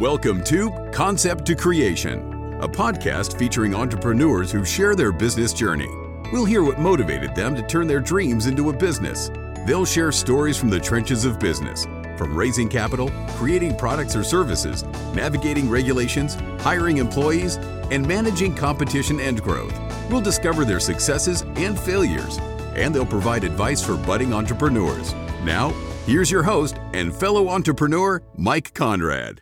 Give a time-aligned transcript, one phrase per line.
[0.00, 5.88] Welcome to Concept to Creation, a podcast featuring entrepreneurs who share their business journey.
[6.30, 9.30] We'll hear what motivated them to turn their dreams into a business.
[9.66, 11.86] They'll share stories from the trenches of business,
[12.18, 17.56] from raising capital, creating products or services, navigating regulations, hiring employees,
[17.90, 19.80] and managing competition and growth.
[20.10, 22.36] We'll discover their successes and failures,
[22.74, 25.14] and they'll provide advice for budding entrepreneurs.
[25.42, 25.70] Now,
[26.04, 29.40] here's your host and fellow entrepreneur, Mike Conrad.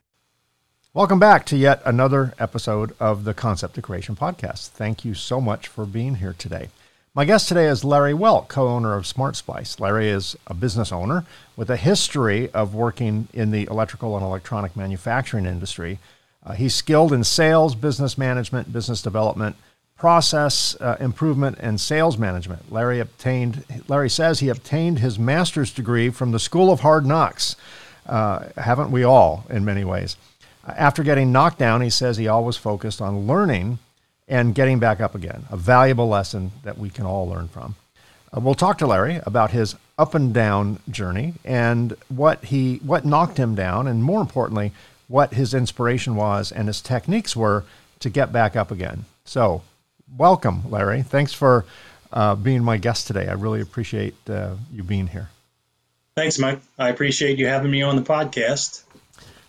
[0.95, 4.69] Welcome back to yet another episode of the Concept of Creation podcast.
[4.69, 6.69] Thank you so much for being here today.
[7.17, 9.81] My guest today is Larry Welk, co owner of Smart Splice.
[9.81, 14.77] Larry is a business owner with a history of working in the electrical and electronic
[14.77, 15.99] manufacturing industry.
[16.47, 19.57] Uh, he's skilled in sales, business management, business development,
[19.99, 22.71] process uh, improvement, and sales management.
[22.71, 23.65] Larry obtained.
[23.89, 27.57] Larry says he obtained his master's degree from the School of Hard Knocks.
[28.07, 30.17] Uh, haven't we all, in many ways?
[30.67, 33.79] After getting knocked down, he says he always focused on learning
[34.27, 37.75] and getting back up again, a valuable lesson that we can all learn from.
[38.35, 43.05] Uh, we'll talk to Larry about his up and down journey and what he what
[43.05, 44.73] knocked him down and more importantly
[45.07, 47.65] what his inspiration was and his techniques were
[48.01, 49.05] to get back up again.
[49.25, 49.63] So,
[50.17, 51.03] welcome Larry.
[51.03, 51.65] Thanks for
[52.13, 53.29] uh, being my guest today.
[53.29, 55.29] I really appreciate uh, you being here.
[56.17, 56.61] Thanks, Mike.
[56.79, 58.84] I appreciate you having me on the podcast.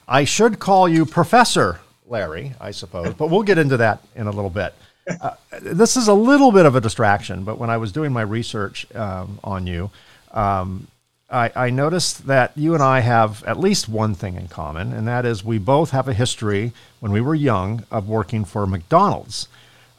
[0.08, 4.32] I should call you Professor Larry, I suppose, but we'll get into that in a
[4.32, 4.74] little bit.
[5.22, 8.22] Uh, this is a little bit of a distraction, but when I was doing my
[8.22, 9.92] research um, on you,
[10.32, 10.88] um,
[11.30, 15.08] I, I, noticed that you and I have at least one thing in common, and
[15.08, 19.48] that is we both have a history when we were young of working for McDonald's.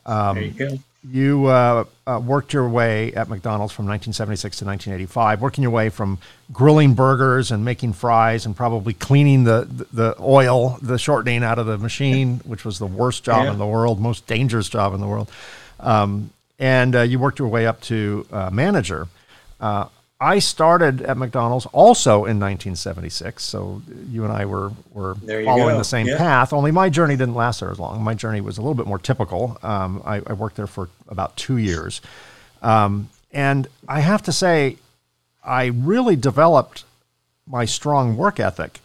[0.05, 0.79] Um, there you go
[1.11, 5.89] you uh, uh, worked your way at McDonald's from 1976 to 1985, working your way
[5.89, 6.19] from
[6.53, 11.67] grilling burgers and making fries and probably cleaning the, the oil, the shortening out of
[11.67, 13.53] the machine, which was the worst job yeah.
[13.53, 15.31] in the world, most dangerous job in the world.
[15.81, 19.09] Um, and uh, you worked your way up to uh, manager.
[20.21, 25.79] I started at McDonald's also in 1976, so you and I were were following go.
[25.79, 26.17] the same yeah.
[26.17, 26.55] path.
[26.55, 28.03] Only my journey didn't last there as long.
[28.03, 29.59] My journey was a little bit more typical.
[29.63, 32.01] Um, I, I, worked there for about two years,
[32.63, 34.79] um, and I have to say,
[35.45, 36.85] I really developed
[37.47, 38.81] my strong work ethic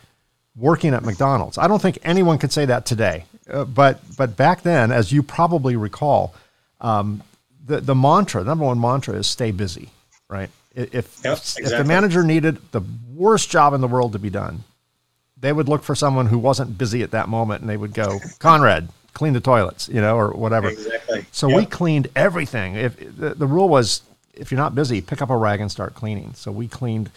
[0.57, 1.57] working at McDonald's.
[1.57, 5.23] I don't think anyone could say that today, uh, but but back then, as you
[5.23, 6.35] probably recall,
[6.81, 7.23] um,
[7.65, 9.91] the the mantra, the number one mantra is stay busy,
[10.27, 10.49] right?
[10.73, 11.71] If, yep, exactly.
[11.71, 12.81] if the manager needed the
[13.13, 14.63] worst job in the world to be done,
[15.37, 18.19] they would look for someone who wasn't busy at that moment and they would go,
[18.39, 20.69] Conrad, clean the toilets, you know, or whatever.
[20.69, 21.25] Exactly.
[21.31, 21.57] So yep.
[21.57, 22.75] we cleaned everything.
[22.75, 24.01] If the, the rule was,
[24.33, 26.33] if you're not busy, pick up a rag and start cleaning.
[26.35, 27.11] So we cleaned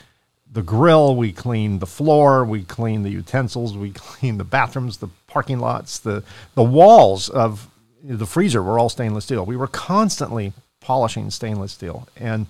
[0.52, 5.08] the grill, we cleaned the floor, we cleaned the utensils, we cleaned the bathrooms, the
[5.26, 6.22] parking lots, the
[6.54, 7.68] the walls of
[8.02, 9.44] the freezer were all stainless steel.
[9.44, 12.46] We were constantly polishing stainless steel, and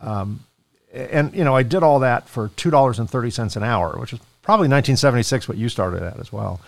[0.00, 0.40] um,
[0.92, 3.98] and you know, I did all that for two dollars and thirty cents an hour,
[3.98, 6.60] which is probably 1976 what you started at as well.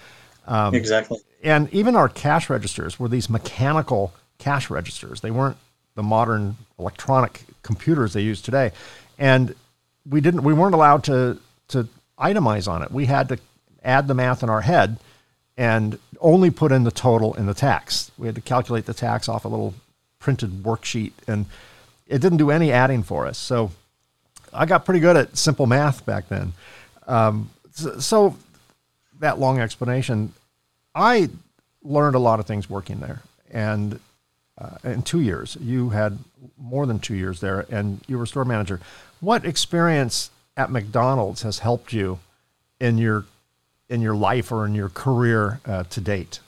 [0.47, 1.19] Um, exactly.
[1.43, 5.21] And even our cash registers were these mechanical cash registers.
[5.21, 5.57] They weren't
[5.95, 8.73] the modern electronic computers they use today,
[9.19, 9.55] and
[10.09, 10.43] we didn't.
[10.43, 11.39] We weren't allowed to
[11.69, 11.89] to
[12.19, 12.91] itemize on it.
[12.91, 13.39] We had to
[13.83, 14.99] add the math in our head
[15.57, 18.11] and only put in the total in the tax.
[18.19, 19.75] We had to calculate the tax off a little
[20.19, 21.47] printed worksheet and
[22.11, 23.39] it didn't do any adding for us.
[23.39, 23.71] So
[24.53, 26.53] I got pretty good at simple math back then.
[27.07, 28.37] Um, so, so,
[29.21, 30.33] that long explanation,
[30.95, 31.29] I
[31.83, 33.21] learned a lot of things working there.
[33.51, 34.01] And
[34.57, 36.19] uh, in two years, you had
[36.59, 38.81] more than two years there, and you were store manager.
[39.21, 42.19] What experience at McDonald's has helped you
[42.81, 43.27] in your
[43.89, 46.41] in your life or in your career uh, to date?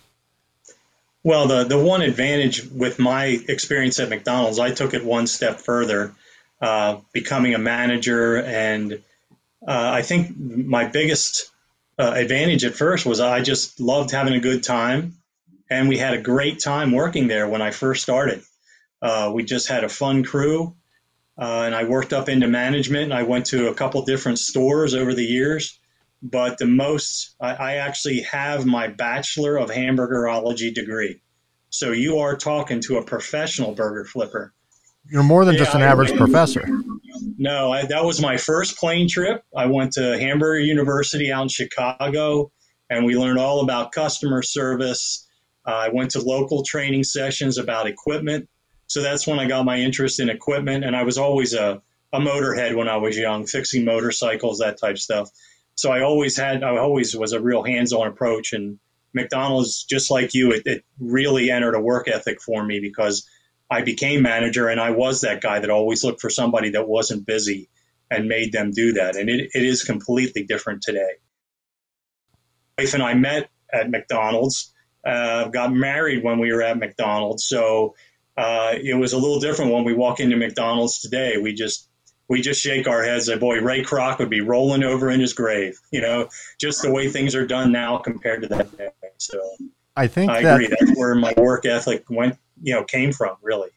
[1.24, 5.60] Well, the, the one advantage with my experience at McDonald's, I took it one step
[5.60, 6.14] further,
[6.60, 8.42] uh, becoming a manager.
[8.42, 8.94] And
[9.66, 11.50] uh, I think my biggest
[11.98, 15.14] uh, advantage at first was I just loved having a good time.
[15.70, 18.42] And we had a great time working there when I first started.
[19.00, 20.74] Uh, we just had a fun crew.
[21.40, 23.04] Uh, and I worked up into management.
[23.04, 25.78] And I went to a couple different stores over the years
[26.22, 31.20] but the most I, I, actually have my bachelor of hamburgerology degree.
[31.70, 34.54] So you are talking to a professional burger flipper.
[35.10, 36.64] You're more than yeah, just an I, average professor.
[37.38, 39.42] No I, that was my first plane trip.
[39.56, 42.52] I went to hamburger university out in chicago
[42.88, 45.28] and we learned all about customer service.
[45.66, 48.48] Uh, i went to local training sessions about equipment.
[48.86, 51.82] So that's when i got my interest in equipment and i was always a,
[52.12, 55.28] a motorhead when i was young fixing motorcycles that type stuff
[55.74, 58.52] So I always had, I always was a real hands-on approach.
[58.52, 58.78] And
[59.14, 63.28] McDonald's, just like you, it, it really entered a work ethic for me because
[63.70, 67.26] I became manager and I was that guy that always looked for somebody that wasn't
[67.26, 67.68] busy
[68.10, 69.16] and made them do that.
[69.16, 71.14] And it, it is completely different today.
[72.76, 74.72] My Wife and I met at McDonald's,
[75.06, 77.44] uh, got married when we were at McDonald's.
[77.44, 77.94] So
[78.36, 81.38] uh, it was a little different when we walk into McDonald's today.
[81.38, 81.88] We just
[82.28, 85.32] we just shake our heads that boy Ray Kroc would be rolling over in his
[85.32, 85.78] grave.
[85.90, 86.28] You know,
[86.60, 88.88] just the way things are done now compared to that day.
[89.18, 89.38] So
[89.96, 90.68] I think I that, agree.
[90.68, 92.38] That's where my work ethic went.
[92.62, 93.70] You know, came from really.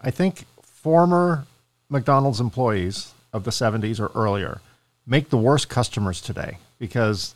[0.00, 1.46] I think former
[1.88, 4.60] McDonald's employees of the 70s or earlier
[5.06, 7.34] make the worst customers today because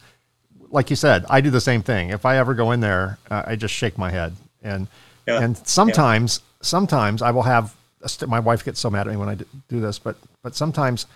[0.70, 3.42] like you said i do the same thing if i ever go in there uh,
[3.46, 4.86] i just shake my head and
[5.26, 5.40] yeah.
[5.40, 6.66] and sometimes yeah.
[6.66, 7.74] sometimes i will have
[8.06, 11.06] st- my wife gets so mad at me when i do this but but sometimes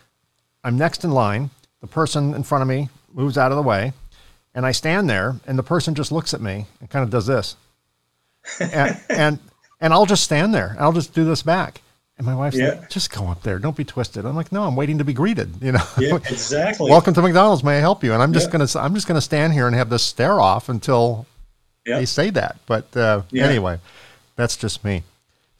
[0.65, 1.51] i'm next in line
[1.81, 3.93] the person in front of me moves out of the way
[4.55, 7.27] and i stand there and the person just looks at me and kind of does
[7.27, 7.57] this
[8.61, 9.39] and, and
[9.81, 11.83] and i'll just stand there i'll just do this back
[12.21, 12.73] and my wife's yeah.
[12.73, 13.59] like, just go up there.
[13.59, 14.27] Don't be twisted.
[14.27, 15.55] I'm like, no, I'm waiting to be greeted.
[15.63, 16.91] You know, yeah, exactly.
[16.91, 17.65] Welcome to McDonald's.
[17.65, 18.13] May I help you?
[18.13, 18.59] And I'm just yeah.
[18.59, 21.25] gonna, I'm just gonna stand here and have this stare off until
[21.87, 22.59] they say that.
[22.67, 23.79] But uh, anyway,
[24.37, 25.03] that's just me.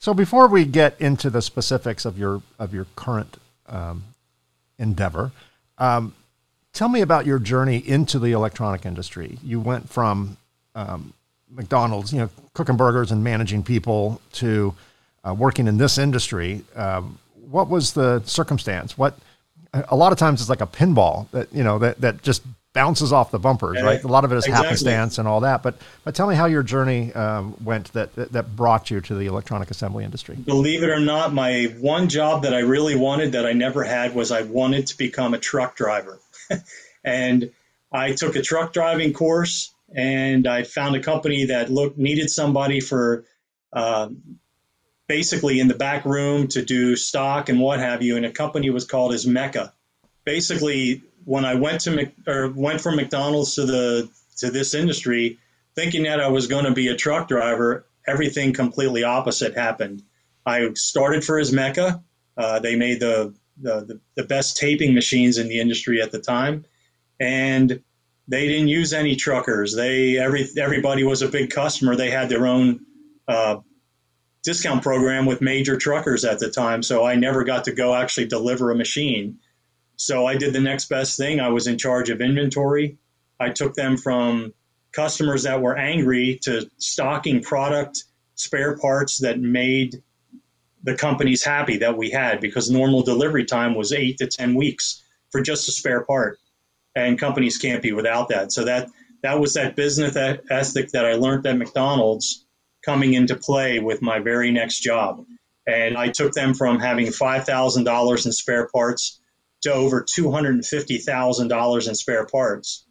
[0.01, 3.37] So before we get into the specifics of your of your current
[3.67, 4.03] um,
[4.79, 5.31] endeavor,
[5.77, 6.15] um,
[6.73, 9.37] tell me about your journey into the electronic industry.
[9.43, 10.37] You went from
[10.73, 11.13] um,
[11.51, 14.73] McDonald's, you know, cooking burgers and managing people to
[15.23, 18.97] uh, working in this industry, um, what was the circumstance?
[18.97, 19.15] What
[19.73, 22.41] a lot of times it's like a pinball that you know that that just
[22.73, 24.03] bounces off the bumpers, yeah, right?
[24.03, 24.65] A lot of it is exactly.
[24.65, 25.61] happenstance and all that.
[25.63, 29.25] But but tell me how your journey um, went that, that, brought you to the
[29.25, 30.35] electronic assembly industry.
[30.35, 34.15] Believe it or not, my one job that I really wanted that I never had
[34.15, 36.19] was I wanted to become a truck driver,
[37.03, 37.51] and
[37.91, 42.79] I took a truck driving course and I found a company that looked needed somebody
[42.79, 43.25] for
[43.73, 44.09] uh,
[45.07, 48.15] basically in the back room to do stock and what have you.
[48.15, 49.71] And a company was called Ismeca.
[50.23, 55.37] Basically, when I went to or went from McDonald's to the to this industry,
[55.75, 60.03] thinking that I was going to be a truck driver, everything completely opposite happened.
[60.45, 62.01] I started for Ismeca.
[62.37, 66.65] Uh, they made the, the, the best taping machines in the industry at the time,
[67.19, 67.81] and
[68.27, 69.75] they didn't use any truckers.
[69.75, 71.95] They every everybody was a big customer.
[71.95, 72.85] They had their own
[73.27, 73.57] uh,
[74.43, 78.27] discount program with major truckers at the time, so I never got to go actually
[78.27, 79.39] deliver a machine.
[80.01, 81.39] So I did the next best thing.
[81.39, 82.97] I was in charge of inventory.
[83.39, 84.53] I took them from
[84.91, 88.03] customers that were angry to stocking product,
[88.35, 90.01] spare parts that made
[90.83, 95.03] the companies happy that we had because normal delivery time was eight to 10 weeks
[95.31, 96.39] for just a spare part.
[96.95, 98.51] And companies can't be without that.
[98.51, 98.89] So that,
[99.23, 100.15] that was that business
[100.49, 102.45] ethic that I learned at McDonald's
[102.83, 105.23] coming into play with my very next job.
[105.67, 109.20] And I took them from having $5,000 in spare parts
[109.61, 112.85] to over $250,000 in spare parts.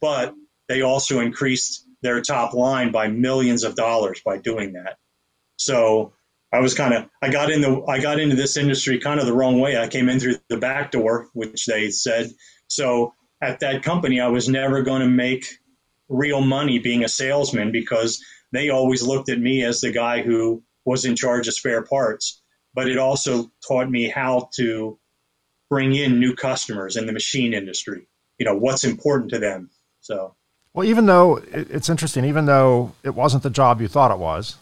[0.00, 0.34] But
[0.68, 4.96] they also increased their top line by millions of dollars by doing that.
[5.56, 6.12] So
[6.52, 9.32] I was kind of I got into I got into this industry kind of the
[9.32, 9.76] wrong way.
[9.76, 12.30] I came in through the back door, which they said.
[12.68, 13.12] So
[13.42, 15.46] at that company, I was never going to make
[16.08, 18.22] real money being a salesman because
[18.52, 22.40] they always looked at me as the guy who was in charge of spare parts.
[22.74, 24.98] But it also taught me how to
[25.70, 28.06] bring in new customers in the machine industry.
[28.38, 29.70] You know, what's important to them.
[30.00, 30.34] So,
[30.72, 34.56] well, even though it's interesting, even though it wasn't the job you thought it was,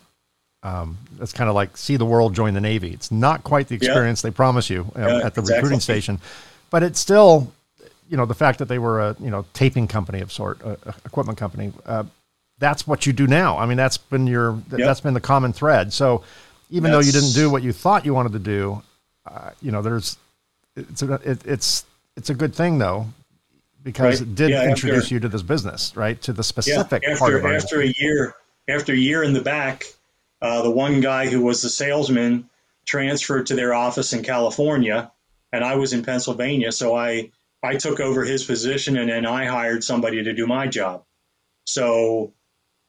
[0.62, 2.90] um, it's kind of like see the world, join the Navy.
[2.92, 5.54] It's not quite the experience they promise you uh, yeah, at the exactly.
[5.54, 6.20] recruiting station,
[6.70, 7.52] but it's still,
[8.08, 10.78] you know, the fact that they were a you know taping company of sort, a,
[10.86, 11.72] a equipment company.
[11.84, 12.04] Uh,
[12.58, 13.58] that's what you do now.
[13.58, 14.80] I mean, that's been your yep.
[14.80, 15.92] that's been the common thread.
[15.92, 16.22] So
[16.70, 18.82] even that's, though you didn't do what you thought you wanted to do,
[19.26, 20.16] uh, you know, there's
[20.76, 21.84] it's a, it, it's
[22.16, 23.06] it's a good thing though
[23.82, 24.28] because right.
[24.28, 26.20] it did yeah, introduce after, you to this business, right?
[26.22, 28.34] To the specific yeah, after, part of after a year
[28.68, 29.84] after a year in the back,
[30.40, 32.48] uh, the one guy who was the salesman
[32.86, 35.10] transferred to their office in California,
[35.52, 37.30] and I was in Pennsylvania, so I
[37.62, 41.04] I took over his position, and then I hired somebody to do my job.
[41.64, 42.32] So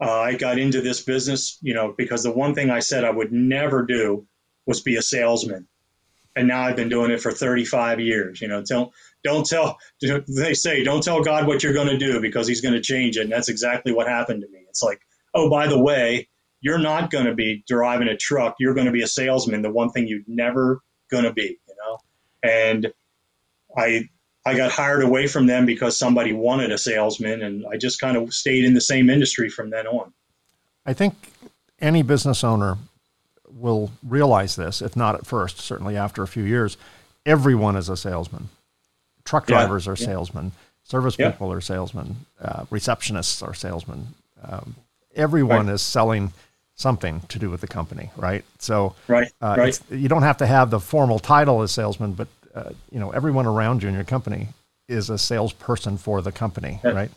[0.02, 3.12] uh, I got into this business, you know, because the one thing I said I
[3.12, 4.26] would never do
[4.66, 5.68] was be a salesman.
[6.36, 8.42] And now I've been doing it for 35 years.
[8.42, 8.92] You know, don't
[9.24, 9.78] don't tell.
[10.02, 13.18] They say don't tell God what you're going to do because He's going to change
[13.18, 13.22] it.
[13.22, 14.66] And that's exactly what happened to me.
[14.68, 15.02] It's like,
[15.34, 16.28] oh, by the way,
[16.62, 18.56] you're not going to be driving a truck.
[18.60, 19.62] You're going to be a salesman.
[19.62, 21.60] The one thing you're never going to be.
[21.68, 22.00] You know,
[22.44, 22.94] and
[23.78, 24.10] I
[24.46, 28.18] I got hired away from them because somebody wanted a salesman, and I just kind
[28.18, 30.14] of stayed in the same industry from then on.
[30.86, 31.16] I think
[31.80, 32.78] any business owner
[33.64, 36.76] will realize this, if not at first, certainly after a few years.
[37.26, 38.50] Everyone is a salesman.
[39.24, 40.06] Truck drivers yeah, are yeah.
[40.06, 40.52] salesmen.
[40.84, 41.32] Service yeah.
[41.32, 42.18] people are salesmen.
[42.42, 44.08] Uh, receptionists are salesmen.
[44.44, 44.76] Um,
[45.16, 45.76] everyone right.
[45.76, 46.34] is selling
[46.76, 48.44] something to do with the company, right?
[48.60, 49.80] So, right, uh, right.
[49.90, 53.46] you don't have to have the formal title as salesman, but uh, you know everyone
[53.46, 54.50] around you in your company
[54.90, 57.12] is a salesperson for the company, right?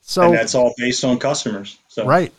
[0.00, 1.78] So and that's all based on customers.
[1.88, 2.32] So right.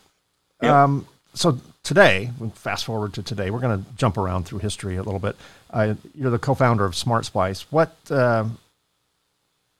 [0.62, 0.72] Yep.
[0.72, 5.02] Um, so today, fast forward to today, we're going to jump around through history a
[5.02, 5.36] little bit.
[5.70, 7.62] Uh, you're the co-founder of Smart Splice.
[7.70, 8.46] What uh,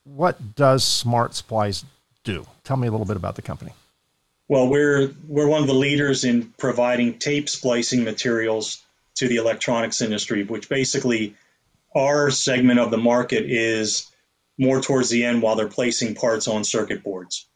[0.05, 1.85] what does Smart Splice
[2.23, 2.47] do?
[2.63, 3.73] Tell me a little bit about the company.
[4.49, 8.85] Well, we're we're one of the leaders in providing tape splicing materials
[9.17, 11.35] to the electronics industry, which basically
[11.97, 14.13] our segment of the market is
[14.59, 17.47] more towards the end while they're placing parts on circuit boards.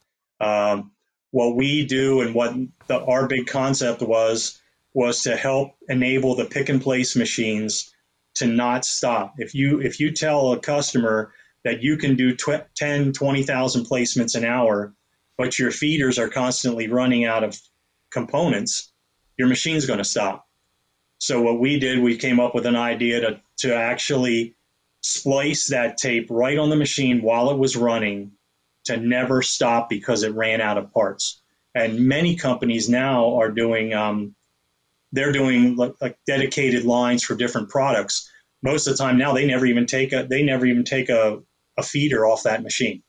[0.41, 0.91] Um,
[1.31, 2.55] what we do and what
[2.87, 4.61] the, our big concept was
[4.93, 7.95] was to help enable the pick and place machines
[8.35, 9.35] to not stop.
[9.39, 11.33] If you if you tell a customer
[11.65, 14.95] that you can do tw- 10, 20,000 placements an hour,
[15.37, 17.61] but your feeders are constantly running out of
[18.11, 18.93] components,
[19.37, 20.49] your machine's going to stop.
[21.19, 24.55] So what we did, we came up with an idea to, to actually
[25.03, 28.33] splice that tape right on the machine while it was running
[28.85, 31.41] to never stop because it ran out of parts.
[31.75, 34.35] And many companies now are doing, um,
[35.13, 38.31] they're doing like, like, dedicated lines for different products.
[38.63, 41.41] Most of the time now, they never even take a, they never even take a,
[41.77, 43.03] a feeder off that machine.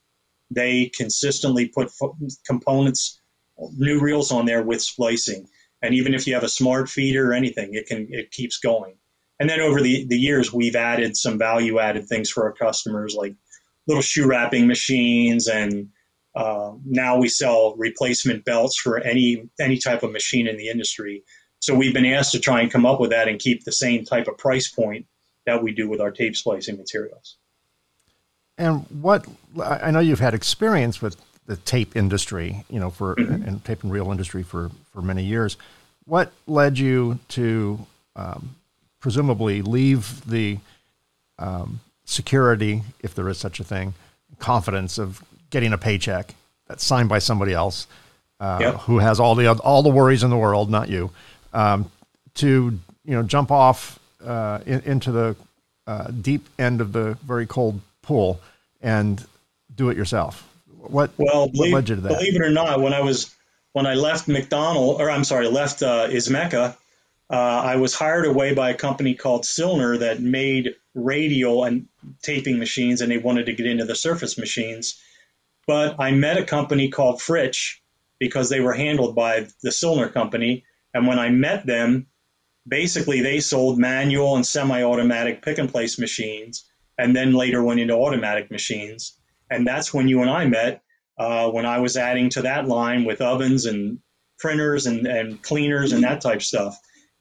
[0.50, 1.92] They consistently put
[2.46, 3.20] components,
[3.78, 5.48] new reels on there with splicing.
[5.82, 8.96] And even if you have a smart feeder or anything, it can, it keeps going.
[9.40, 13.16] And then over the, the years, we've added some value added things for our customers
[13.18, 13.36] like
[13.88, 15.90] little shoe wrapping machines and
[16.36, 21.24] uh, now we sell replacement belts for any any type of machine in the industry.
[21.60, 24.06] So we've been asked to try and come up with that and keep the same
[24.06, 25.06] type of price point
[25.46, 27.38] that we do with our tape splicing materials.
[28.58, 29.26] And what
[29.62, 33.48] I know you've had experience with the tape industry, you know, for mm-hmm.
[33.48, 35.58] and tape and reel industry for for many years.
[36.06, 37.86] What led you to
[38.16, 38.56] um,
[39.00, 40.60] presumably leave the
[41.38, 43.94] um, security, if there is such a thing,
[44.40, 46.36] confidence of getting a paycheck
[46.68, 47.88] that's signed by somebody else
[48.40, 48.76] uh, yep.
[48.82, 51.12] who has all the all the worries in the world, not you,
[51.54, 51.90] um,
[52.36, 55.36] to you know jump off uh, in, into the
[55.88, 58.40] uh, deep end of the very cold pool
[58.82, 59.26] and
[59.76, 60.48] do it yourself.
[60.80, 62.10] What well believe, what led you to that?
[62.10, 63.34] Believe it or not, when I was
[63.74, 66.76] when I left McDonald, or I'm sorry, left uh, Ismeca,
[67.30, 71.88] uh, I was hired away by a company called Silner that made radial and
[72.22, 75.00] taping machines, and they wanted to get into the surface machines.
[75.68, 77.82] But I met a company called Fritsch
[78.20, 80.64] because they were handled by the Silner company.
[80.94, 82.08] And when I met them,
[82.68, 86.66] basically they sold manual and semi-automatic pick and place machines,
[86.98, 89.18] and then later went into automatic machines.
[89.50, 90.82] And that's when you and I met.
[91.18, 94.00] Uh, when I was adding to that line with ovens and
[94.40, 96.76] printers and, and cleaners and that type stuff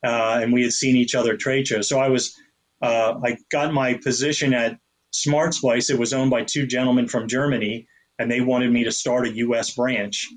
[0.04, 1.88] uh, and we had seen each other at trade shows.
[1.88, 2.34] So I was,
[2.82, 4.78] uh, I got my position at
[5.12, 5.90] Smart Splice.
[5.90, 7.86] It was owned by two gentlemen from Germany,
[8.18, 9.74] and they wanted me to start a U.S.
[9.74, 10.28] branch.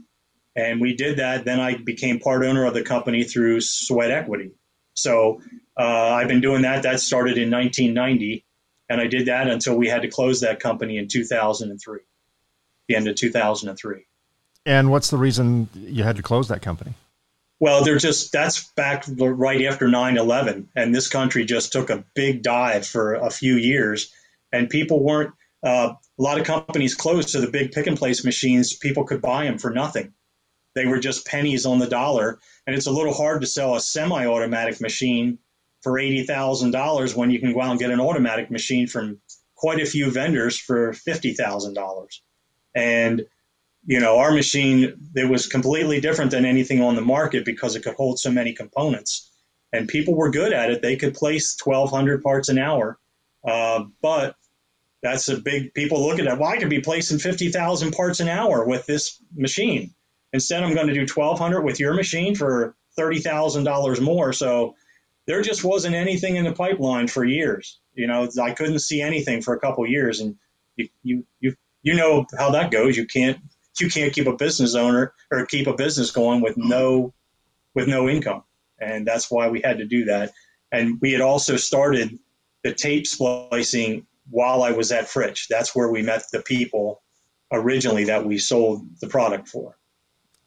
[0.55, 1.45] And we did that.
[1.45, 4.51] Then I became part owner of the company through sweat equity.
[4.93, 5.41] So
[5.79, 6.83] uh, I've been doing that.
[6.83, 8.45] That started in 1990,
[8.89, 11.99] and I did that until we had to close that company in 2003,
[12.87, 14.05] the end of 2003.
[14.65, 16.93] And what's the reason you had to close that company?
[17.63, 22.41] Well, they're just that's back right after 9/11, and this country just took a big
[22.43, 24.11] dive for a few years,
[24.51, 25.33] and people weren't.
[25.63, 29.21] Uh, a lot of companies closed, so the big pick and place machines people could
[29.21, 30.11] buy them for nothing.
[30.75, 33.79] They were just pennies on the dollar, and it's a little hard to sell a
[33.79, 35.39] semi-automatic machine
[35.83, 39.21] for eighty thousand dollars when you can go out and get an automatic machine from
[39.55, 42.23] quite a few vendors for fifty thousand dollars.
[42.75, 43.25] And
[43.85, 47.83] you know, our machine it was completely different than anything on the market because it
[47.83, 49.31] could hold so many components,
[49.71, 50.81] and people were good at it.
[50.81, 52.97] They could place 1,200 parts an hour,
[53.47, 54.35] uh, but
[55.01, 55.73] that's a big.
[55.73, 56.39] People look at that.
[56.39, 59.93] Well, I could be placing 50,000 parts an hour with this machine.
[60.31, 64.33] Instead, I'm going to do 1,200 with your machine for $30,000 more.
[64.33, 64.75] So
[65.27, 67.79] there just wasn't anything in the pipeline for years.
[67.93, 70.35] You know, I couldn't see anything for a couple years, and
[70.75, 72.97] you you you you know how that goes.
[72.97, 73.39] You can't
[73.79, 77.13] you can't keep a business owner or keep a business going with no
[77.75, 78.43] with no income,
[78.79, 80.31] and that's why we had to do that.
[80.71, 82.17] And we had also started
[82.63, 85.47] the tape splicing while I was at Fritsch.
[85.47, 87.01] That's where we met the people
[87.51, 89.77] originally that we sold the product for.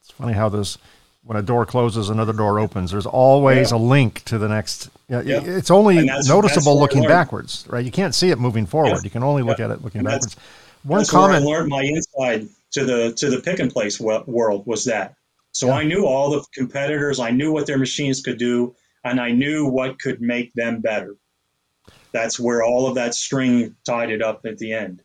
[0.00, 0.78] It's funny how this
[1.26, 2.92] when a door closes, another door opens.
[2.92, 3.76] There's always yeah.
[3.76, 4.90] a link to the next.
[5.08, 5.40] You know, yeah.
[5.42, 7.84] It's only that's, noticeable that's looking backwards, right?
[7.84, 8.98] You can't see it moving forward.
[8.98, 9.00] Yeah.
[9.02, 10.36] You can only look at it looking backwards.
[10.86, 11.44] One that's comment.
[11.44, 15.14] Where I learned my inside to the to the pick and place world was that.
[15.50, 17.18] So I knew all the competitors.
[17.18, 18.74] I knew what their machines could do,
[19.04, 21.16] and I knew what could make them better.
[22.12, 25.02] That's where all of that string tied it up at the end.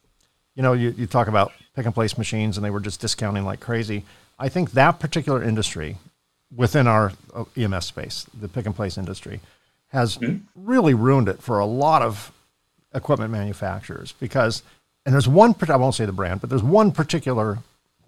[0.55, 3.45] You know, you, you talk about pick and place machines, and they were just discounting
[3.45, 4.03] like crazy.
[4.37, 5.97] I think that particular industry
[6.53, 9.39] within our uh, EMS space, the pick and place industry,
[9.87, 10.39] has mm-hmm.
[10.55, 12.31] really ruined it for a lot of
[12.93, 14.63] equipment manufacturers because,
[15.05, 17.59] and there's one, I won't say the brand, but there's one particular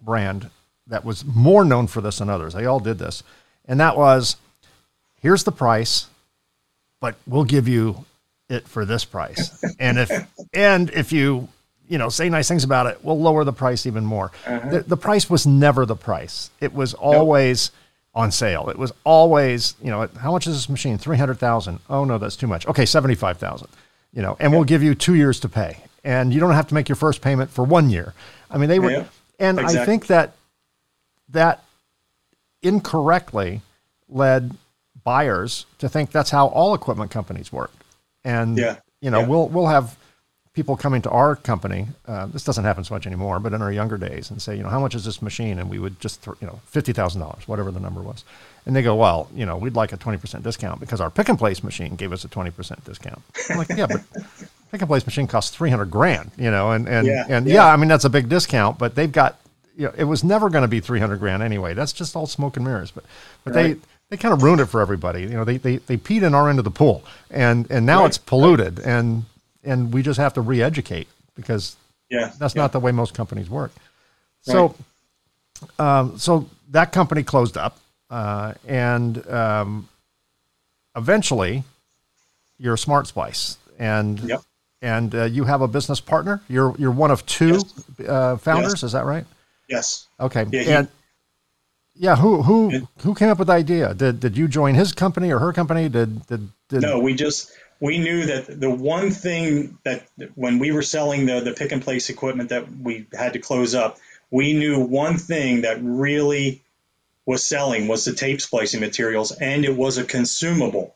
[0.01, 0.50] brand
[0.88, 2.53] that was more known for this than others.
[2.53, 3.23] They all did this.
[3.65, 4.35] And that was
[5.21, 6.07] here's the price,
[7.00, 8.05] but we'll give you
[8.50, 9.63] it for this price.
[9.79, 10.12] and if
[10.53, 11.47] and if you
[11.88, 14.31] you know say nice things about it, we'll lower the price even more.
[14.45, 14.69] Uh-huh.
[14.69, 16.51] The, the, price was never the price.
[16.59, 17.79] It was always nope
[18.15, 18.69] on sale.
[18.69, 20.97] It was always, you know, how much is this machine?
[20.97, 21.79] 300,000.
[21.89, 22.67] Oh no, that's too much.
[22.67, 23.67] Okay, 75,000.
[24.13, 24.57] You know, and yeah.
[24.57, 25.77] we'll give you 2 years to pay.
[26.03, 28.13] And you don't have to make your first payment for 1 year.
[28.51, 29.05] I mean, they were yeah,
[29.39, 29.81] and exactly.
[29.81, 30.33] I think that
[31.29, 31.63] that
[32.62, 33.62] incorrectly
[34.10, 34.55] led
[35.03, 37.72] buyers to think that's how all equipment companies work.
[38.24, 38.77] And yeah.
[39.01, 39.98] you know, we'll we'll have
[40.53, 43.72] people coming to our company, uh, this doesn't happen so much anymore, but in our
[43.72, 45.57] younger days, and say, you know, how much is this machine?
[45.57, 48.24] And we would just, th- you know, fifty thousand dollars, whatever the number was,
[48.65, 51.27] and they go, well, you know, we'd like a twenty percent discount because our pick
[51.29, 53.22] and place machine gave us a twenty percent discount.
[53.50, 54.01] I'm like, yeah, but
[54.73, 57.53] pick and place machine costs three hundred grand, you know, and and yeah, and yeah.
[57.53, 59.39] yeah, I mean that's a big discount, but they've got,
[59.77, 61.75] you know, it was never going to be three hundred grand anyway.
[61.75, 62.89] That's just all smoke and mirrors.
[62.89, 63.05] But
[63.43, 63.75] but right.
[63.75, 65.21] they they kind of ruined it for everybody.
[65.21, 68.01] You know, they, they, they peed in our end of the pool and, and now
[68.01, 68.07] right.
[68.07, 69.25] it's polluted and,
[69.63, 71.75] and we just have to re-educate because
[72.11, 72.61] yeah, that's yeah.
[72.61, 73.71] not the way most companies work.
[74.41, 74.75] So,
[75.79, 77.79] um, so that company closed up,
[78.11, 79.89] uh, and um,
[80.95, 81.63] eventually,
[82.59, 84.41] you're a Smart Splice, and yep.
[84.84, 86.41] And uh, you have a business partner.
[86.48, 87.62] You're you're one of two
[87.98, 88.08] yes.
[88.08, 88.74] uh, founders.
[88.74, 88.84] Yes.
[88.84, 89.26] Is that right?
[89.67, 90.08] Yes.
[90.19, 90.46] Okay.
[90.52, 90.88] Yeah, he, and
[91.96, 93.93] yeah, who who who came up with the idea?
[93.93, 95.89] Did did you join his company or her company?
[95.89, 97.00] Did did, did no?
[97.00, 101.54] We just we knew that the one thing that when we were selling the, the
[101.54, 103.98] pick and place equipment that we had to close up,
[104.32, 106.62] we knew one thing that really
[107.26, 110.96] was selling was the tape splicing materials, and it was a consumable.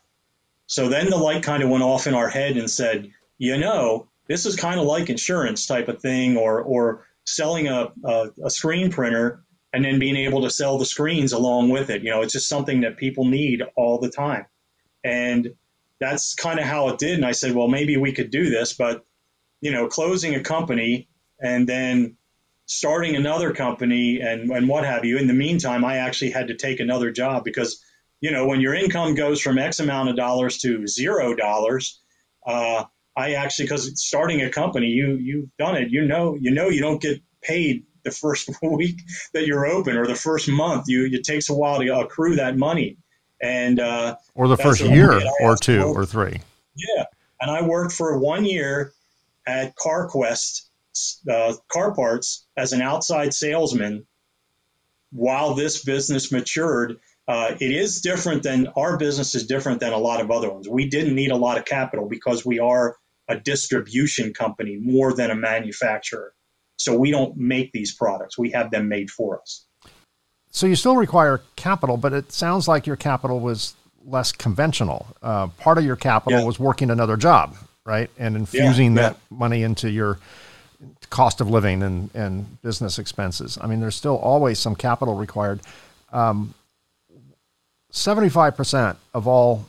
[0.66, 4.08] So then the light kind of went off in our head and said, you know,
[4.28, 8.50] this is kind of like insurance type of thing, or or selling a, a, a
[8.50, 12.02] screen printer and then being able to sell the screens along with it.
[12.02, 14.46] You know, it's just something that people need all the time.
[15.04, 15.54] And
[16.00, 17.14] that's kind of how it did.
[17.14, 19.04] And I said, well, maybe we could do this, but
[19.60, 21.08] you know, closing a company
[21.40, 22.16] and then
[22.66, 25.18] starting another company and, and what have you.
[25.18, 27.82] In the meantime, I actually had to take another job because,
[28.20, 32.00] you know, when your income goes from X amount of dollars to zero dollars,
[32.46, 32.84] uh,
[33.18, 35.90] I actually, because starting a company, you you've done it.
[35.90, 39.00] You know, you know, you don't get paid the first week
[39.34, 40.84] that you're open or the first month.
[40.86, 42.96] You it takes a while to accrue that money
[43.42, 46.40] and uh, or the first year or two or three.
[46.76, 47.04] Yeah,
[47.40, 48.92] and I worked for one year
[49.48, 50.66] at CarQuest
[51.28, 54.06] uh, Car Parts as an outside salesman.
[55.10, 59.98] While this business matured, uh, it is different than our business is different than a
[59.98, 60.68] lot of other ones.
[60.68, 62.96] We didn't need a lot of capital because we are
[63.28, 66.34] a distribution company more than a manufacturer.
[66.76, 69.66] So we don't make these products; we have them made for us.
[70.50, 75.06] So you still require capital, but it sounds like your capital was less conventional.
[75.22, 76.46] Uh, part of your capital yeah.
[76.46, 79.08] was working another job, right, and infusing yeah, yeah.
[79.10, 80.18] that money into your
[81.10, 83.58] cost of living and, and business expenses.
[83.60, 85.60] I mean, there's still always some capital required.
[86.12, 86.54] Um,
[87.92, 89.66] 75% of all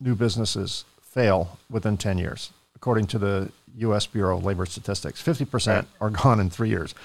[0.00, 4.06] new businesses fail within 10 years, according to the U.S.
[4.06, 5.22] Bureau of Labor Statistics.
[5.22, 5.84] 50% right.
[6.00, 6.96] are gone in three years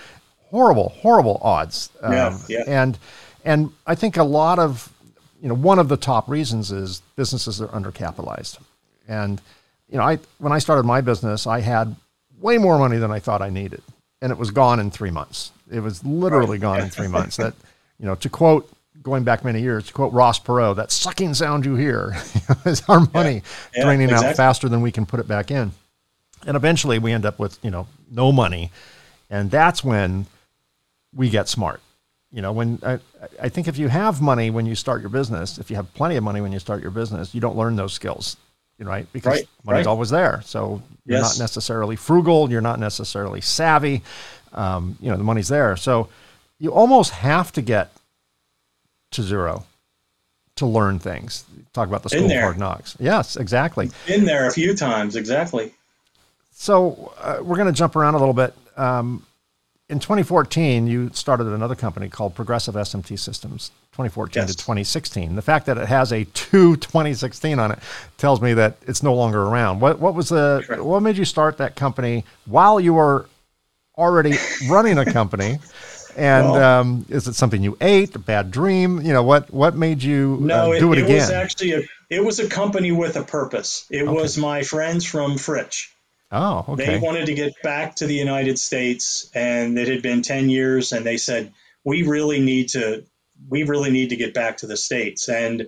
[0.49, 1.91] horrible, horrible odds.
[2.01, 2.63] Yeah, um, yeah.
[2.65, 2.97] And
[3.45, 4.91] and I think a lot of
[5.39, 8.57] you know one of the top reasons is businesses are undercapitalized.
[9.07, 9.39] And
[9.87, 11.95] you know, I when I started my business, I had
[12.39, 13.83] way more money than I thought I needed,
[14.21, 15.51] and it was gone in three months.
[15.71, 16.61] It was literally right.
[16.61, 17.37] gone in three months.
[17.37, 17.53] That
[17.99, 18.67] you know, to quote
[19.07, 22.15] going back many years, to quote Ross Perot, that sucking sound you hear
[22.65, 23.41] is our money yeah.
[23.75, 24.29] Yeah, draining exactly.
[24.29, 25.71] out faster than we can put it back in.
[26.45, 28.71] And eventually we end up with, you know, no money.
[29.29, 30.27] And that's when
[31.15, 31.81] we get smart.
[32.31, 32.99] You know, when I,
[33.41, 36.17] I think if you have money when you start your business, if you have plenty
[36.17, 38.37] of money when you start your business, you don't learn those skills
[38.85, 39.11] right?
[39.11, 39.89] Because right, money's right.
[39.89, 40.41] always there.
[40.45, 41.39] So you're Yes.
[41.39, 42.51] not necessarily frugal.
[42.51, 44.03] You're not necessarily savvy.
[44.53, 45.75] Um, you know, the money's there.
[45.75, 46.09] So
[46.59, 47.91] you almost have to get
[49.11, 49.65] to zero
[50.55, 51.45] to learn things.
[51.73, 52.95] Talk about the school of hard knocks.
[52.99, 53.91] Yes, exactly.
[54.07, 55.73] Been there a few times, exactly.
[56.51, 58.53] So uh, we're going to jump around a little bit.
[58.75, 59.23] Um,
[59.89, 63.69] in 2014, you started another company called Progressive SMT Systems.
[63.93, 64.51] 2014 Yes.
[64.51, 65.35] to 2016.
[65.35, 67.79] The fact that it has a 2 2016 on it
[68.17, 69.79] tells me that it's no longer around.
[69.79, 70.83] What what was the Correct.
[70.83, 73.27] what made you start that company while you were
[73.97, 74.35] already
[74.69, 75.57] running a company?
[76.17, 78.15] And Well- um, is it something you ate?
[78.15, 79.01] A bad dream?
[79.01, 79.53] You know what?
[79.53, 81.15] What made you No, uh, it, do it, it again?
[81.17, 83.85] was actually a it was a company with a purpose.
[83.89, 85.89] It was my friends from Fritsch.
[86.31, 86.85] oh, okay.
[86.85, 90.91] They wanted to get back to the United States, and it had been ten years,
[90.91, 91.53] and they said
[91.83, 93.03] we really need to
[93.49, 95.67] we really need to get back to the states, and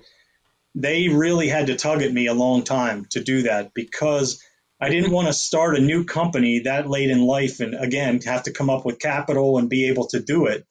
[0.74, 4.42] they really had to tug at me a long time to do that because
[4.82, 8.44] I didn't want to start a new company that late in life, and again have
[8.44, 10.66] to come up with capital and be able to do it.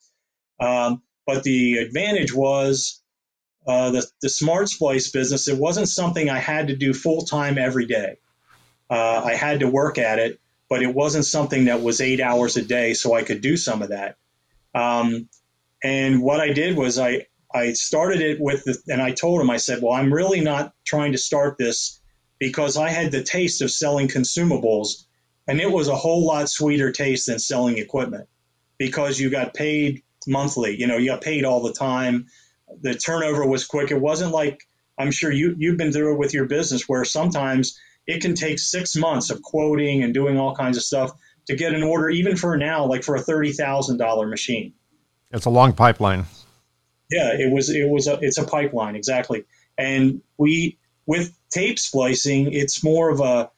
[0.60, 3.02] Um, but the advantage was
[3.66, 5.48] uh, the the smart splice business.
[5.48, 8.16] It wasn't something I had to do full time every day.
[8.90, 10.40] Uh, I had to work at it,
[10.70, 13.82] but it wasn't something that was eight hours a day, so I could do some
[13.82, 14.16] of that.
[14.74, 15.28] Um,
[15.84, 19.50] and what I did was I I started it with the, and I told him
[19.50, 21.97] I said, well, I'm really not trying to start this
[22.38, 25.04] because I had the taste of selling consumables,
[25.46, 28.28] and it was a whole lot sweeter taste than selling equipment
[28.78, 30.78] because you got paid monthly.
[30.78, 32.26] You know, you got paid all the time.
[32.82, 33.90] The turnover was quick.
[33.90, 37.78] It wasn't like I'm sure you you've been through it with your business where sometimes
[38.06, 41.12] it can take six months of quoting and doing all kinds of stuff
[41.46, 44.74] to get an order, even for now, like for a thirty thousand dollar machine.
[45.30, 46.26] it's a long pipeline.
[47.10, 49.44] Yeah, it was it was a it's a pipeline exactly.
[49.78, 53.50] And we with tape splicing, it's more of a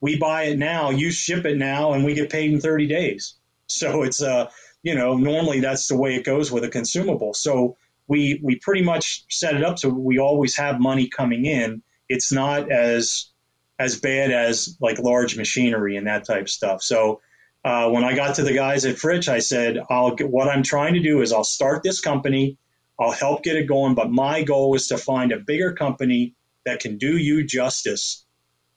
[0.00, 3.34] we buy it now, you ship it now, and we get paid in 30 days.
[3.68, 4.50] So it's uh
[4.82, 7.32] you know normally that's the way it goes with a consumable.
[7.32, 7.76] So
[8.08, 11.82] we we pretty much set it up so we always have money coming in.
[12.08, 13.30] It's not as
[13.78, 16.82] as bad as like large machinery and that type of stuff.
[16.82, 17.20] So
[17.64, 20.64] uh, when I got to the guys at Fritsch, I said, "I'll get, what I'm
[20.64, 22.56] trying to do is I'll start this company,
[22.98, 26.34] I'll help get it going, but my goal is to find a bigger company
[26.68, 28.26] that can do you justice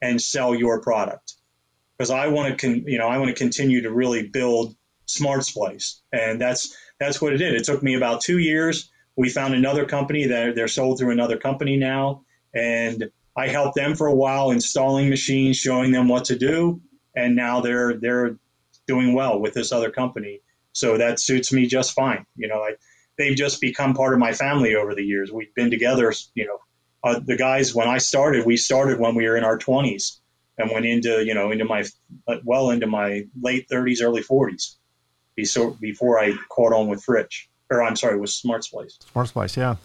[0.01, 1.35] and sell your product
[2.01, 4.75] because I want to, con- you know, I want to continue to really build
[5.05, 7.53] Smart Splice, and that's that's what it did.
[7.53, 8.89] It took me about two years.
[9.15, 12.23] We found another company that they're sold through another company now,
[12.55, 16.81] and I helped them for a while installing machines, showing them what to do,
[17.15, 18.39] and now they're they're
[18.87, 20.41] doing well with this other company.
[20.73, 22.25] So that suits me just fine.
[22.35, 22.79] You know, like
[23.19, 25.31] they've just become part of my family over the years.
[25.31, 26.11] We've been together.
[26.33, 26.57] You know,
[27.03, 30.19] uh, the guys when I started, we started when we were in our twenties
[30.57, 31.83] and went into you know into my
[32.43, 34.77] well into my late thirties, early forties.
[35.35, 38.99] Before before I caught on with Fritsch, or I'm sorry, with Smart Splice.
[39.11, 39.75] Smart Splice, yeah.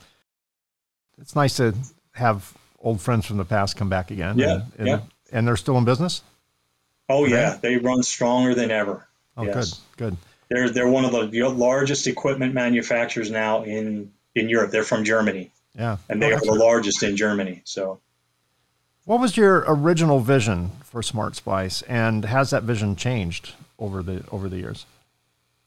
[1.18, 1.74] It's nice to
[2.12, 4.38] have old friends from the past come back again.
[4.38, 5.00] Yeah, and, and, yeah.
[5.32, 6.22] and they're still in business.
[7.08, 9.06] Oh yeah, they run stronger than ever.
[9.36, 9.80] Oh, Yes.
[9.96, 10.16] good, good.
[10.50, 14.70] They're they're one of the largest equipment manufacturers now in in Europe.
[14.70, 15.98] They're from Germany, Yeah.
[16.08, 17.62] and they are the largest in Germany.
[17.64, 18.00] So
[19.04, 24.24] What was your original vision for Smart Splice, and has that vision changed over the
[24.30, 24.86] over the years?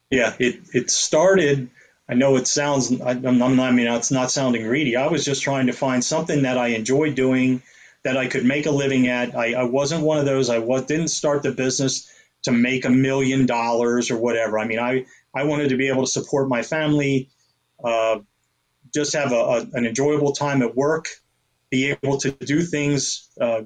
[0.10, 1.70] yeah, it it started.
[2.10, 3.00] I know it sounds.
[3.02, 4.96] I, I'm not, I mean, it's not sounding greedy.
[4.96, 7.62] I was just trying to find something that I enjoyed doing,
[8.04, 9.36] that I could make a living at.
[9.36, 10.50] I, I wasn't one of those.
[10.50, 12.12] I was, didn't start the business
[12.44, 14.58] to make a million dollars or whatever.
[14.58, 17.30] I mean, I I wanted to be able to support my family,
[17.84, 18.20] uh,
[18.94, 21.08] just have a, a, an enjoyable time at work,
[21.70, 23.62] be able to do things, uh,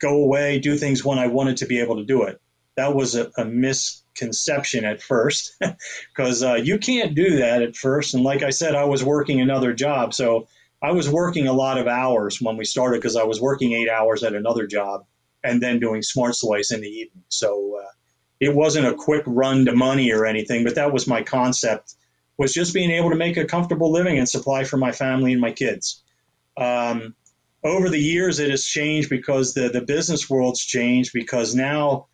[0.00, 2.40] go away, do things when I wanted to be able to do it.
[2.76, 5.60] That was a, a misconception at first
[6.16, 8.14] because uh, you can't do that at first.
[8.14, 10.14] And like I said, I was working another job.
[10.14, 10.46] So
[10.80, 13.88] I was working a lot of hours when we started because I was working eight
[13.88, 15.04] hours at another job
[15.42, 17.24] and then doing Smart Splice in the evening.
[17.28, 17.90] So uh,
[18.38, 21.94] it wasn't a quick run to money or anything, but that was my concept
[22.38, 25.40] was just being able to make a comfortable living and supply for my family and
[25.40, 26.02] my kids.
[26.56, 27.14] Um,
[27.64, 32.06] over the years, it has changed because the, the business world's changed because now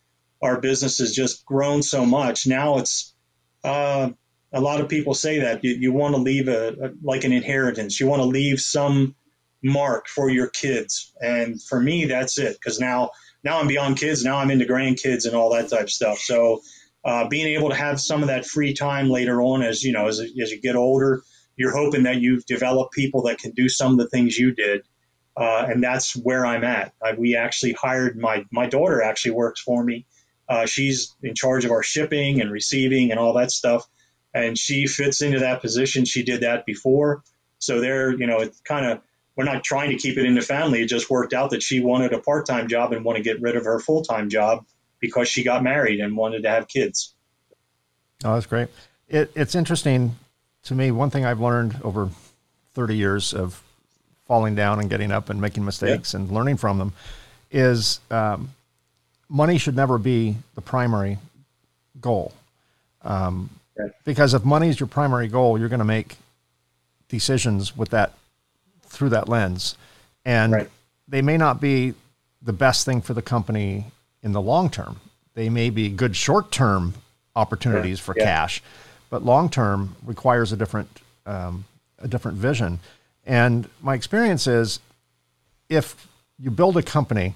[0.43, 2.47] our business has just grown so much.
[2.47, 3.15] Now it's
[3.63, 4.11] uh,
[4.53, 7.33] a lot of people say that you, you want to leave a, a like an
[7.33, 8.01] inheritance.
[8.01, 9.15] You want to leave some
[9.63, 12.55] mark for your kids, and for me, that's it.
[12.55, 13.11] Because now
[13.43, 14.25] now I'm beyond kids.
[14.25, 16.19] Now I'm into grandkids and all that type of stuff.
[16.19, 16.63] So
[17.05, 20.07] uh, being able to have some of that free time later on, as you know,
[20.09, 21.23] as, as you get older,
[21.57, 24.83] you're hoping that you've developed people that can do some of the things you did.
[25.37, 26.93] uh, and that's where I'm at.
[27.03, 30.07] I, we actually hired my my daughter actually works for me.
[30.49, 33.87] Uh, she's in charge of our shipping and receiving and all that stuff,
[34.35, 36.05] and she fits into that position.
[36.05, 37.23] She did that before,
[37.59, 39.01] so there, you know, it's kind of
[39.37, 40.83] we're not trying to keep it in the family.
[40.83, 43.41] It just worked out that she wanted a part time job and want to get
[43.43, 44.65] rid of her full time job
[45.05, 47.15] because she got married and wanted to have kids.
[48.25, 48.69] Oh, that's great.
[49.07, 50.17] It, it's interesting
[50.63, 50.91] to me.
[50.91, 52.09] One thing I've learned over
[52.73, 53.63] 30 years of
[54.25, 56.21] falling down and getting up and making mistakes yeah.
[56.21, 56.95] and learning from them
[57.51, 58.49] is um,
[59.29, 61.19] money should never be the primary
[62.01, 62.33] goal.
[63.03, 63.51] Um.
[64.05, 66.17] Because if money is your primary goal, you're going to make
[67.09, 68.13] decisions with that
[68.87, 69.77] through that lens,
[70.25, 70.71] and right.
[71.09, 71.93] they may not be
[72.41, 73.87] the best thing for the company
[74.25, 74.99] in the long term.
[75.35, 76.95] They may be good short term
[77.37, 78.25] opportunities for yeah.
[78.25, 78.63] cash,
[79.11, 80.89] but long term requires a different
[81.27, 81.65] um,
[82.01, 82.81] a different vision.
[83.25, 84.81] And my experience is,
[85.69, 86.09] if
[86.39, 87.35] you build a company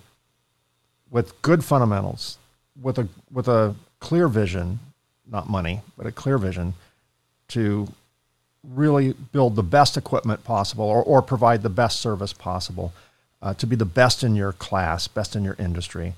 [1.11, 2.38] with good fundamentals,
[2.81, 4.81] with a with a clear vision,
[5.31, 6.74] not money, but a clear vision
[7.48, 7.88] to
[8.64, 12.92] really build the best equipment possible or, or provide the best service possible
[13.40, 16.14] uh, to be the best in your class, best in your industry.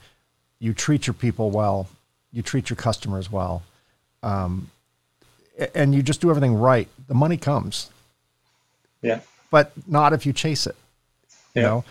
[0.61, 1.89] You treat your people well,
[2.33, 3.63] you treat your customers well,
[4.23, 4.71] um,
[5.75, 6.89] and you just do everything right.
[7.09, 7.91] The money comes.
[9.03, 9.21] Yeah.
[9.51, 10.77] But not if you chase it.
[11.55, 11.69] You yeah.
[11.69, 11.85] know,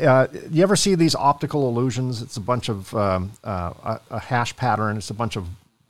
[0.00, 2.20] uh, you ever see these optical illusions?
[2.20, 4.96] It's a bunch of um, uh, a, a, hash pattern.
[4.96, 5.46] It's a bunch of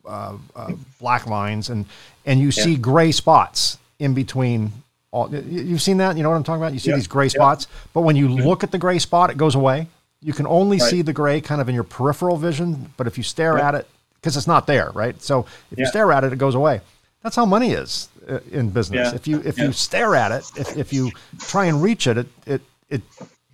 [0.06, 1.86] uh, uh black lines, and
[2.24, 2.62] and you yeah.
[2.62, 4.72] see gray spots in between
[5.10, 7.68] all, you've seen that you know what i'm talking about you see these gray spots
[7.94, 8.46] but when you mm-hmm.
[8.46, 9.86] look at the gray spot it goes away
[10.26, 10.90] you can only right.
[10.90, 13.86] see the gray kind of in your peripheral vision but if you stare at it
[14.16, 15.22] because it's not there right?
[15.22, 16.80] So if you stare at it it goes away.
[17.22, 19.12] That's how money is uh, in business.
[19.12, 22.26] If you if you stare at it if, if you try and reach it it
[22.44, 22.60] it,
[22.90, 23.02] it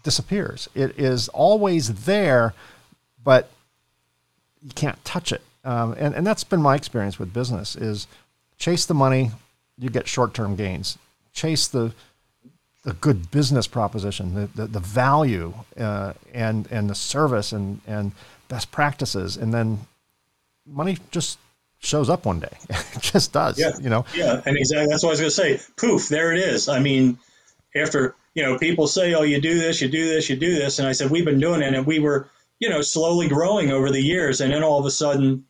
[0.02, 0.68] disappears.
[0.74, 2.54] It is always there
[3.22, 3.50] but
[4.62, 5.42] you can't touch it.
[5.64, 8.06] Um, and, and that's been my experience with business is
[8.56, 9.30] chase the money
[9.78, 10.96] you get short term gains.
[11.34, 11.92] Chase the
[12.82, 18.12] the good business proposition, the, the, the value uh, and and the service and and
[18.48, 19.86] best practices, and then
[20.66, 21.38] money just
[21.78, 22.56] shows up one day.
[22.70, 23.58] it just does.
[23.58, 23.72] Yeah.
[23.80, 24.04] You know.
[24.14, 25.72] Yeah, and exactly that's what I was going to say.
[25.76, 26.68] Poof, there it is.
[26.68, 27.18] I mean,
[27.74, 30.78] after you know, people say, "Oh, you do this, you do this, you do this,"
[30.78, 33.90] and I said, "We've been doing it, and we were, you know, slowly growing over
[33.90, 35.44] the years, and then all of a sudden,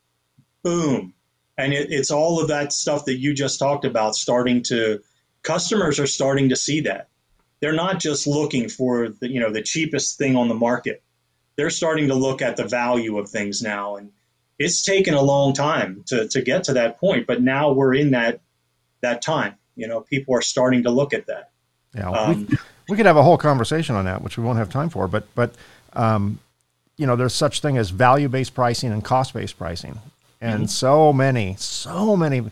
[0.63, 1.15] boom,
[1.57, 5.01] and it, it's all of that stuff that you just talked about starting to
[5.43, 7.09] customers are starting to see that
[7.63, 11.03] they're not just looking for the you know the cheapest thing on the market
[11.57, 14.11] they're starting to look at the value of things now and
[14.59, 18.11] it's taken a long time to, to get to that point but now we're in
[18.11, 18.41] that
[19.01, 21.51] that time you know people are starting to look at that
[21.95, 22.59] yeah um, we,
[22.91, 25.25] we could have a whole conversation on that which we won't have time for but
[25.35, 25.55] but
[25.95, 26.39] um,
[26.99, 29.99] you know there's such thing as value-based pricing and cost-based pricing
[30.43, 30.67] and mm-hmm.
[30.67, 32.43] so many, so many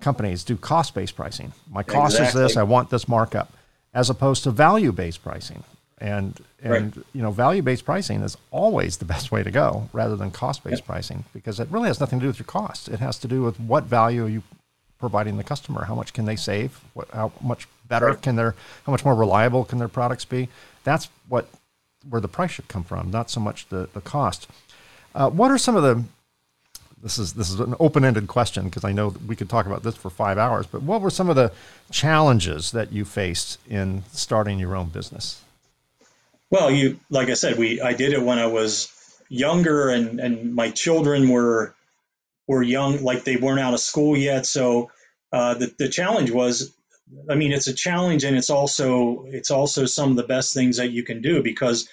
[0.00, 1.52] companies do cost based pricing.
[1.70, 2.42] My cost exactly.
[2.42, 3.52] is this, I want this markup,
[3.98, 5.64] as opposed to value based pricing.
[6.00, 7.06] And and right.
[7.12, 10.62] you know, value based pricing is always the best way to go rather than cost
[10.62, 10.86] based yep.
[10.86, 12.88] pricing because it really has nothing to do with your cost.
[12.88, 14.42] It has to do with what value are you
[15.00, 15.84] providing the customer.
[15.84, 16.80] How much can they save?
[16.94, 18.22] What, how much better right.
[18.22, 18.54] can their
[18.86, 20.48] how much more reliable can their products be?
[20.84, 21.48] That's what
[22.08, 24.46] where the price should come from, not so much the, the cost.
[25.12, 26.04] Uh, what are some of the
[27.02, 29.94] this is this is an open-ended question because I know we could talk about this
[29.94, 30.66] for five hours.
[30.66, 31.52] But what were some of the
[31.90, 35.42] challenges that you faced in starting your own business?
[36.50, 38.92] Well, you like I said, we I did it when I was
[39.28, 41.74] younger, and and my children were
[42.46, 44.46] were young, like they weren't out of school yet.
[44.46, 44.90] So
[45.32, 46.74] uh, the the challenge was,
[47.30, 50.78] I mean, it's a challenge, and it's also it's also some of the best things
[50.78, 51.88] that you can do because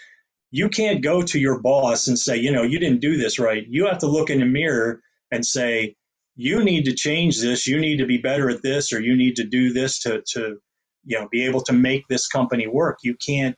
[0.56, 3.66] you can't go to your boss and say, you know, you didn't do this right.
[3.68, 5.98] You have to look in the mirror and say,
[6.38, 7.68] you need to change this.
[7.68, 10.56] You need to be better at this, or you need to do this to, to,
[11.04, 13.00] you know, be able to make this company work.
[13.04, 13.58] You can't,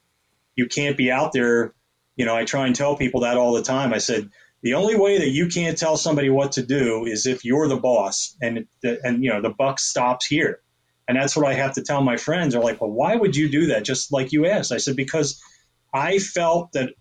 [0.56, 1.76] you can't be out there.
[2.16, 3.94] You know, I try and tell people that all the time.
[3.94, 4.32] I said,
[4.64, 7.78] the only way that you can't tell somebody what to do is if you're the
[7.78, 10.62] boss and, and, you know, the buck stops here.
[11.08, 12.54] And that's what I have to tell my friends.
[12.54, 13.86] They're like, well, why would you do that?
[13.86, 14.72] Just like you asked.
[14.72, 15.40] I said, because
[15.98, 16.94] I felt that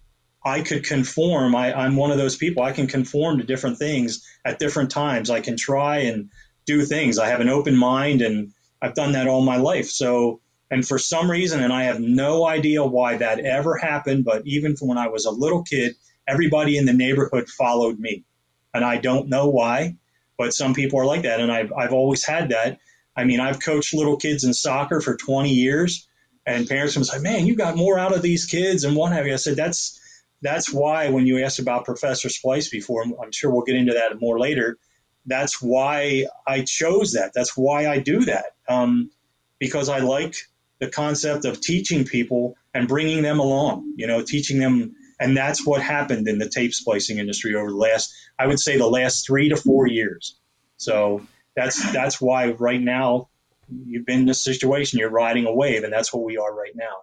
[0.45, 1.55] I could conform.
[1.55, 2.63] I, am one of those people.
[2.63, 5.29] I can conform to different things at different times.
[5.29, 6.31] I can try and
[6.67, 7.19] do things.
[7.19, 9.91] I have an open mind, and I've done that all my life.
[9.91, 14.43] So, and for some reason, and I have no idea why that ever happened, but
[14.47, 15.97] even from when I was a little kid,
[16.29, 18.25] everybody in the neighborhood followed me.
[18.73, 19.97] And I don't know why,
[20.39, 21.41] but some people are like that.
[21.41, 22.79] And I've, I've always had that.
[23.17, 26.07] I mean, I've coached little kids in soccer for 20 years
[26.47, 29.27] And parents would say, "Man, you got more out of these kids and what have
[29.27, 30.01] you." I said, "That's
[30.43, 34.21] that's why when you asked about Professor Splice before, I'm sure we'll get into that
[34.21, 34.79] more later.
[35.25, 37.33] That's why I chose that.
[37.35, 39.11] That's why I do that um,
[39.59, 40.37] because I like
[40.79, 43.95] the concept of teaching people and bringing them along.
[43.97, 47.77] You know, teaching them, and that's what happened in the tape splicing industry over the
[47.77, 50.39] last, I would say, the last three to four years.
[50.77, 53.29] So that's that's why right now
[53.69, 54.99] you've been in a situation.
[54.99, 57.03] You're riding a wave, and that's what we are right now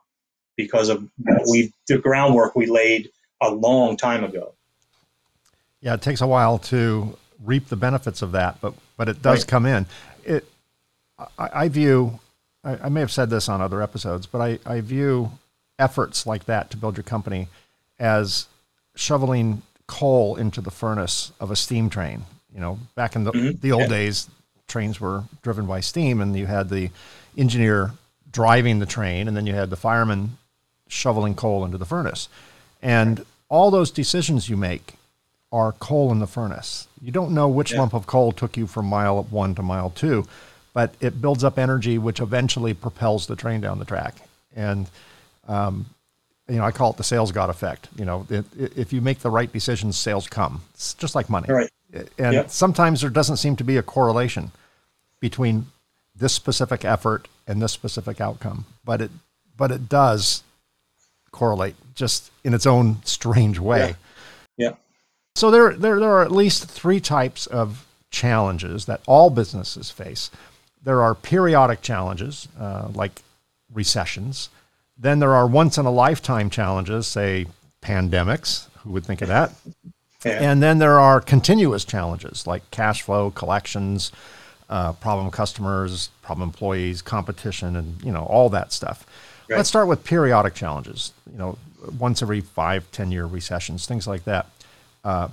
[0.56, 1.08] because of
[1.50, 3.10] we the groundwork we laid
[3.42, 4.54] a long time ago.
[5.82, 9.40] Yeah, it takes a while to reap the benefits of that, but but it does
[9.40, 9.48] right.
[9.48, 9.86] come in.
[10.24, 10.48] It
[11.38, 12.20] I, I view
[12.64, 15.32] I, I, may have said this on other episodes, but I, I view
[15.78, 17.48] efforts like that to build your company
[18.00, 18.48] as
[18.96, 22.24] shoveling coal into the furnace of a steam train.
[22.54, 23.60] You know, back in the, mm-hmm.
[23.60, 23.88] the old yeah.
[23.90, 24.30] days,
[24.68, 26.90] trains were driven by steam, and you had the
[27.38, 27.92] engineer
[28.32, 30.38] driving the train, and then you had the fireman
[30.88, 32.30] shoveling coal into the furnace.
[32.82, 34.96] And all those decisions you make
[35.52, 36.88] are coal in the furnace.
[37.02, 37.80] You don't know which yeah.
[37.80, 40.26] lump of coal took you from mile one to mile two,
[40.74, 44.16] but it builds up energy, which eventually propels the train down the track.
[44.56, 44.90] And
[45.48, 45.86] um,
[46.50, 47.88] you know, I call it the sales god effect.
[47.98, 50.62] You know, it, it, if you make the right decisions, sales come.
[50.74, 51.48] It's just like money.
[51.52, 51.70] Right.
[52.18, 52.50] And yep.
[52.50, 54.52] sometimes there doesn't seem to be a correlation
[55.20, 55.68] between
[56.16, 59.12] this specific effort and this specific outcome, but it
[59.56, 60.44] but it does
[61.32, 63.96] correlate just in its own strange way.
[64.58, 64.70] Yeah.
[64.70, 64.76] yeah.
[65.36, 70.32] So there, there there are at least three types of challenges that all businesses face.
[70.84, 73.22] There are periodic challenges uh, like
[73.74, 74.50] recessions.
[74.98, 77.48] Then there are once in a lifetime challenges, say
[77.82, 78.68] pandemics.
[78.80, 79.52] Who would think of that?
[80.26, 80.52] Yeah.
[80.52, 84.12] And then there are continuous challenges like cash flow, collections,
[84.70, 89.06] uh, problem customers, problem employees, competition, and you know all that stuff.
[89.50, 89.58] Right.
[89.58, 91.14] Let's start with periodic challenges.
[91.32, 91.58] You know,
[92.00, 94.48] once every five, ten year recessions, things like that.
[95.04, 95.28] Uh,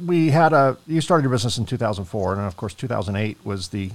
[0.00, 3.90] we had a you started your business in 2004, and of course 2008 was the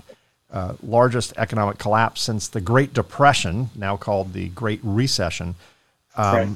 [0.52, 5.56] uh, largest economic collapse since the Great Depression, now called the Great Recession.
[6.16, 6.50] Um, right.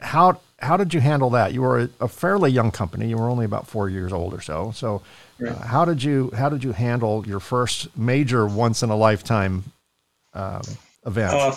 [0.00, 1.52] How how did you handle that?
[1.52, 3.08] You were a, a, fairly young company.
[3.08, 4.72] You were only about four years old or so.
[4.74, 5.02] So,
[5.38, 5.52] right.
[5.52, 9.64] uh, how did you how did you handle your first major once in a lifetime
[10.34, 10.62] um,
[11.06, 11.34] event?
[11.34, 11.54] Uh,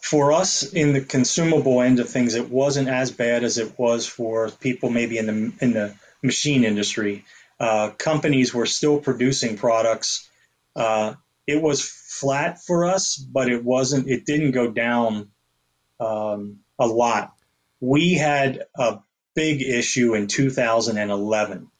[0.00, 4.06] for us in the consumable end of things, it wasn't as bad as it was
[4.06, 7.24] for people maybe in the in the machine industry.
[7.58, 10.28] Uh, companies were still producing products
[10.76, 11.14] uh,
[11.46, 14.08] it was flat for us, but it wasn't.
[14.08, 15.30] It didn't go down
[15.98, 17.32] um, a lot.
[17.80, 18.98] We had a
[19.34, 21.70] big issue in 2011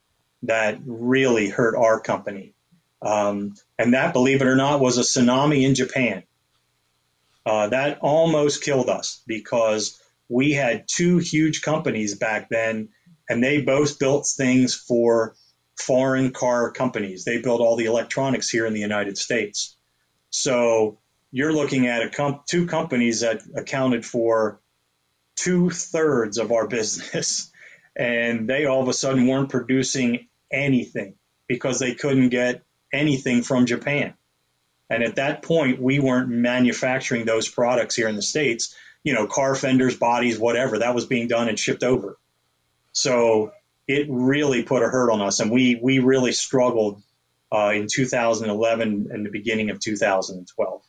[0.43, 2.53] that really hurt our company,
[3.01, 6.23] um, and that, believe it or not, was a tsunami in Japan.
[7.45, 12.89] Uh, that almost killed us because we had two huge companies back then,
[13.29, 15.35] and they both built things for
[15.79, 17.23] foreign car companies.
[17.23, 19.77] They built all the electronics here in the United States.
[20.29, 20.99] So
[21.31, 24.59] you're looking at a comp- two companies that accounted for
[25.37, 27.51] two thirds of our business,
[27.95, 31.15] and they all of a sudden weren't producing anything
[31.47, 34.13] because they couldn't get anything from Japan.
[34.89, 38.75] And at that point, we weren't manufacturing those products here in the States.
[39.03, 42.17] You know, car fenders, bodies, whatever, that was being done and shipped over.
[42.91, 43.51] So
[43.87, 47.01] it really put a hurt on us, and we we really struggled
[47.51, 50.81] uh, in 2011 and the beginning of 2012.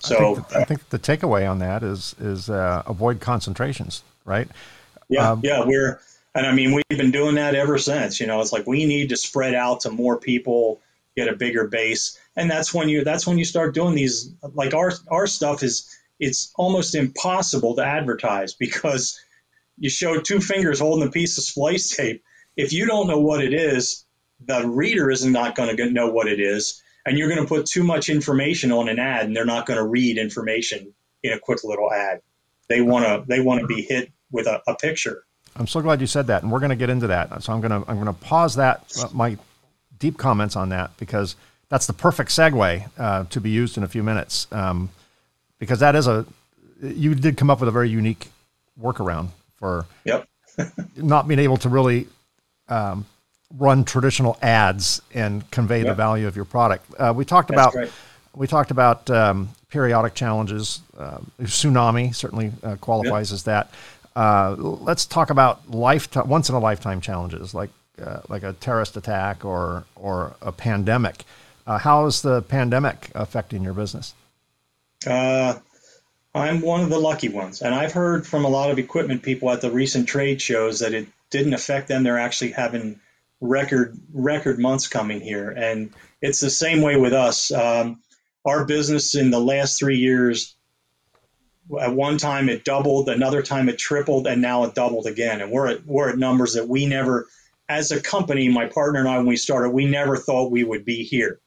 [0.00, 4.02] So I think, the, I think the takeaway on that is is uh, avoid concentrations,
[4.24, 4.48] right?
[5.08, 6.00] Yeah, um, yeah, we're
[6.34, 8.20] and I mean we've been doing that ever since.
[8.20, 10.80] You know, it's like we need to spread out to more people,
[11.16, 14.32] get a bigger base, and that's when you that's when you start doing these.
[14.54, 19.20] Like our our stuff is it's almost impossible to advertise because
[19.78, 22.22] you show two fingers holding a piece of splice tape.
[22.56, 24.04] If you don't know what it is,
[24.46, 27.66] the reader is not going to know what it is, and you're going to put
[27.66, 30.92] too much information on an ad, and they're not going to read information
[31.22, 32.20] in a quick little ad.
[32.68, 35.24] They want to they want to be hit with a, a, picture.
[35.56, 37.42] I'm so glad you said that, and we're going to get into that.
[37.42, 39.38] So I'm going to I'm going to pause that uh, my
[39.98, 41.34] deep comments on that because
[41.70, 44.46] that's the perfect segue uh, to be used in a few minutes.
[44.52, 44.90] Um,
[45.58, 46.26] because that is a
[46.82, 48.30] you did come up with a very unique
[48.80, 50.28] workaround for yep.
[50.96, 52.06] not being able to really
[52.68, 53.06] um,
[53.56, 55.88] run traditional ads and convey yep.
[55.88, 56.84] the value of your product.
[56.98, 57.90] Uh, we talked That's about
[58.34, 60.80] we talked about um, periodic challenges.
[60.96, 63.34] Uh, tsunami certainly uh, qualifies yep.
[63.34, 63.70] as that.
[64.14, 67.70] Uh, let's talk about lifetime, once in a lifetime challenges like
[68.02, 71.24] uh, like a terrorist attack or or a pandemic.
[71.66, 74.14] Uh, how is the pandemic affecting your business?
[75.06, 75.54] Uh,
[76.34, 79.50] I'm one of the lucky ones, and I've heard from a lot of equipment people
[79.50, 82.02] at the recent trade shows that it didn't affect them.
[82.02, 83.00] They're actually having
[83.40, 87.50] record record months coming here, and it's the same way with us.
[87.52, 88.00] Um,
[88.44, 90.56] our business in the last three years,
[91.80, 95.40] at one time it doubled, another time it tripled, and now it doubled again.
[95.40, 97.26] And we're at we're at numbers that we never,
[97.68, 100.84] as a company, my partner and I, when we started, we never thought we would
[100.84, 101.40] be here,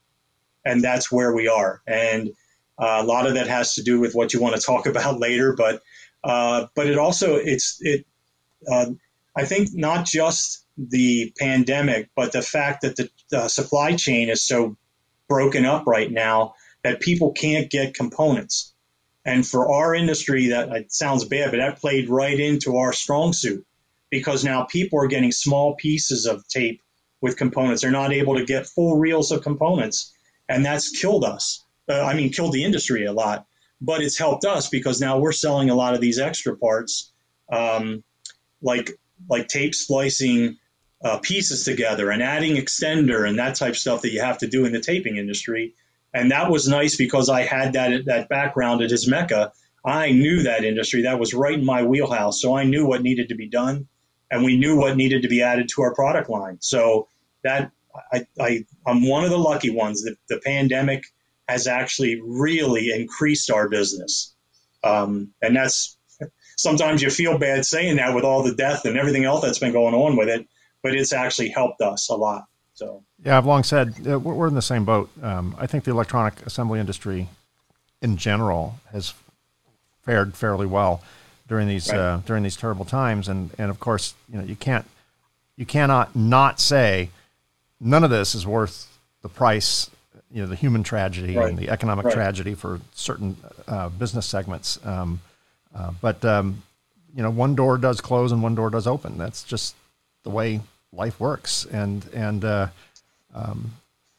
[0.66, 1.82] and that's where we are.
[1.88, 2.30] And
[2.80, 5.20] uh, a lot of that has to do with what you want to talk about
[5.20, 5.82] later, but
[6.24, 8.06] uh, but it also it's it.
[8.72, 8.92] Uh,
[9.36, 14.44] I think not just the pandemic, but the fact that the, the supply chain is
[14.46, 14.76] so
[15.28, 16.54] broken up right now
[16.84, 18.74] that people can't get components.
[19.24, 23.66] And for our industry, that sounds bad, but that played right into our strong suit
[24.10, 26.82] because now people are getting small pieces of tape
[27.22, 27.82] with components.
[27.82, 30.12] They're not able to get full reels of components,
[30.50, 31.64] and that's killed us.
[31.88, 33.46] Uh, I mean, killed the industry a lot,
[33.80, 37.12] but it's helped us because now we're selling a lot of these extra parts,
[37.52, 38.04] um,
[38.62, 38.92] like
[39.30, 40.58] like tape splicing
[41.04, 44.66] uh, pieces together and adding extender and that type stuff that you have to do
[44.66, 45.74] in the taping industry.
[46.14, 49.52] And that was nice because I had that that background at Ismeca.
[49.84, 51.04] I knew that industry.
[51.04, 52.42] That was right in my wheelhouse.
[52.42, 53.88] So I knew what needed to be done,
[54.30, 56.58] and we knew what needed to be added to our product line.
[56.60, 57.08] So
[57.44, 57.72] that
[58.12, 61.06] I, I I'm one of the lucky ones that the pandemic
[61.48, 64.36] has actually really increased our business.
[64.84, 65.98] Um, and that's
[66.58, 69.74] sometimes you feel bad saying that with all the death and everything else that's been
[69.74, 70.46] going on with it,
[70.84, 72.46] but it's actually helped us a lot.
[72.74, 75.10] So yeah, I've long said uh, we're in the same boat.
[75.22, 77.28] Um, I think the electronic assembly industry,
[78.02, 79.14] in general, has
[80.04, 81.04] fared fairly well
[81.48, 82.00] during these right.
[82.00, 84.86] uh, during these terrible times, and and of course, you know, you can't
[85.58, 87.10] you cannot not say
[87.80, 88.88] none of this is worth
[89.22, 89.90] the price
[90.32, 91.50] you know the human tragedy right.
[91.50, 92.14] and the economic right.
[92.14, 93.36] tragedy for certain
[93.68, 94.84] uh, business segments.
[94.86, 95.22] Um,
[95.76, 96.64] uh, but um,
[97.16, 99.18] you know, one door does close and one door does open.
[99.18, 99.76] That's just
[100.24, 100.62] the way
[100.94, 101.66] life works.
[101.66, 102.68] And and uh,
[103.34, 103.72] um,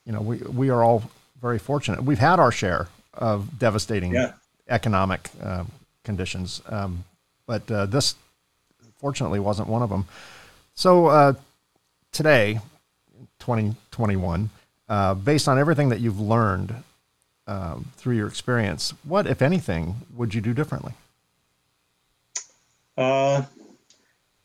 [0.04, 1.02] you know, we we are all
[1.40, 2.02] very fortunate.
[2.02, 4.32] We've had our share of devastating yeah.
[4.68, 5.64] economic uh,
[6.04, 7.04] conditions, um,
[7.46, 8.14] but uh, this
[8.96, 10.06] fortunately wasn't one of them.
[10.74, 11.34] So uh,
[12.12, 12.60] today,
[13.40, 14.50] 2021,
[14.88, 16.74] uh, based on everything that you've learned
[17.46, 20.92] um, through your experience, what, if anything, would you do differently?
[22.96, 23.42] Uh,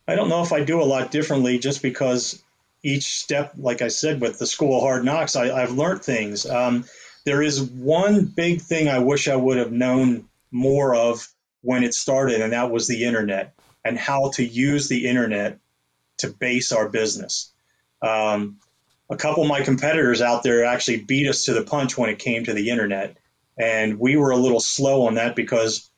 [0.08, 2.42] I don't know if I do a lot differently just because
[2.84, 6.46] each step, like I said, with the School of Hard Knocks, I, have learned things.
[6.46, 6.86] Um,
[7.26, 11.28] there is one big thing I wish I would have known more of
[11.62, 13.54] when it started, and that was the internet
[13.84, 15.60] and how to use the internet
[16.20, 17.52] to base our business.
[18.02, 18.58] Um,
[19.10, 22.20] a couple of my competitors out there actually beat us to the punch when it
[22.20, 23.18] came to the internet.
[23.58, 25.90] And we were a little slow on that because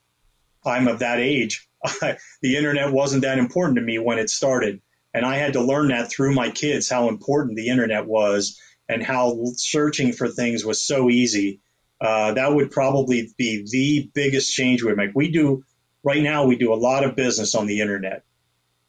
[0.66, 1.69] I'm of that age.
[2.42, 4.82] the internet wasn't that important to me when it started.
[5.14, 9.04] And I had to learn that through my kids how important the internet was and
[9.04, 11.62] how searching for things was so easy.
[12.02, 15.12] Uh, that would probably be the biggest change we make.
[15.14, 15.64] We do
[16.04, 16.46] right now.
[16.46, 18.24] We do a lot of business on the internet,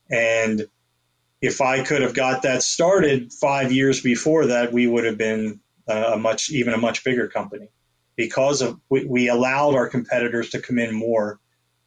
[0.08, 0.66] and
[1.40, 5.60] if I could have got that started five years before that, we would have been
[5.88, 7.68] a much even a much bigger company
[8.14, 11.40] because of we, we allowed our competitors to come in more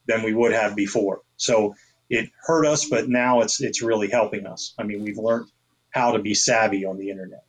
[0.07, 1.21] than we would have before.
[1.37, 1.75] So
[2.09, 4.73] it hurt us, but now it's it's really helping us.
[4.77, 5.47] I mean, we've learned
[5.91, 7.43] how to be savvy on the internet.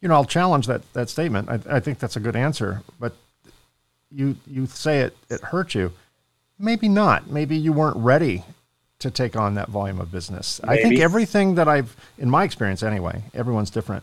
[0.00, 1.48] You know, I'll challenge that that statement.
[1.48, 3.14] I, I think that's a good answer, but
[4.10, 5.92] you you say it it hurt you.
[6.58, 7.30] Maybe not.
[7.30, 8.44] Maybe you weren't ready
[8.98, 10.60] to take on that volume of business.
[10.66, 10.80] Maybe.
[10.80, 14.02] I think everything that I've, in my experience anyway, everyone's different.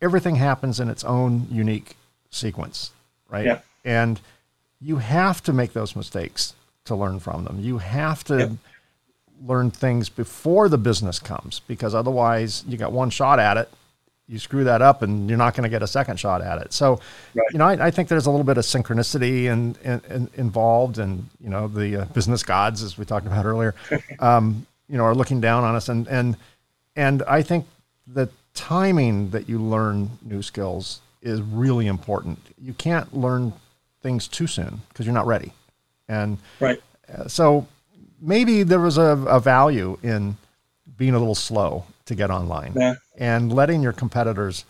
[0.00, 1.96] Everything happens in its own unique
[2.30, 2.92] sequence,
[3.28, 3.44] right?
[3.44, 3.60] Yeah.
[3.84, 4.20] And
[4.80, 6.54] you have to make those mistakes
[6.86, 7.60] to learn from them.
[7.60, 8.50] You have to yep.
[9.46, 13.68] learn things before the business comes because otherwise you got one shot at it.
[14.26, 16.72] You screw that up and you're not going to get a second shot at it.
[16.72, 17.00] So,
[17.34, 17.46] right.
[17.52, 19.76] you know, I, I, think there's a little bit of synchronicity and,
[20.34, 23.74] involved and, you know, the uh, business gods, as we talked about earlier,
[24.20, 25.88] um, you know, are looking down on us.
[25.88, 26.36] And, and,
[26.94, 27.66] and I think
[28.06, 32.38] the timing that you learn new skills is really important.
[32.62, 33.52] You can't learn
[34.00, 35.52] things too soon because you're not ready.
[36.08, 36.80] And right.
[37.12, 37.66] Uh, so
[38.20, 40.36] maybe there was a, a, value in
[40.96, 42.94] being a little slow to get online yeah.
[43.18, 44.64] and letting your competitors,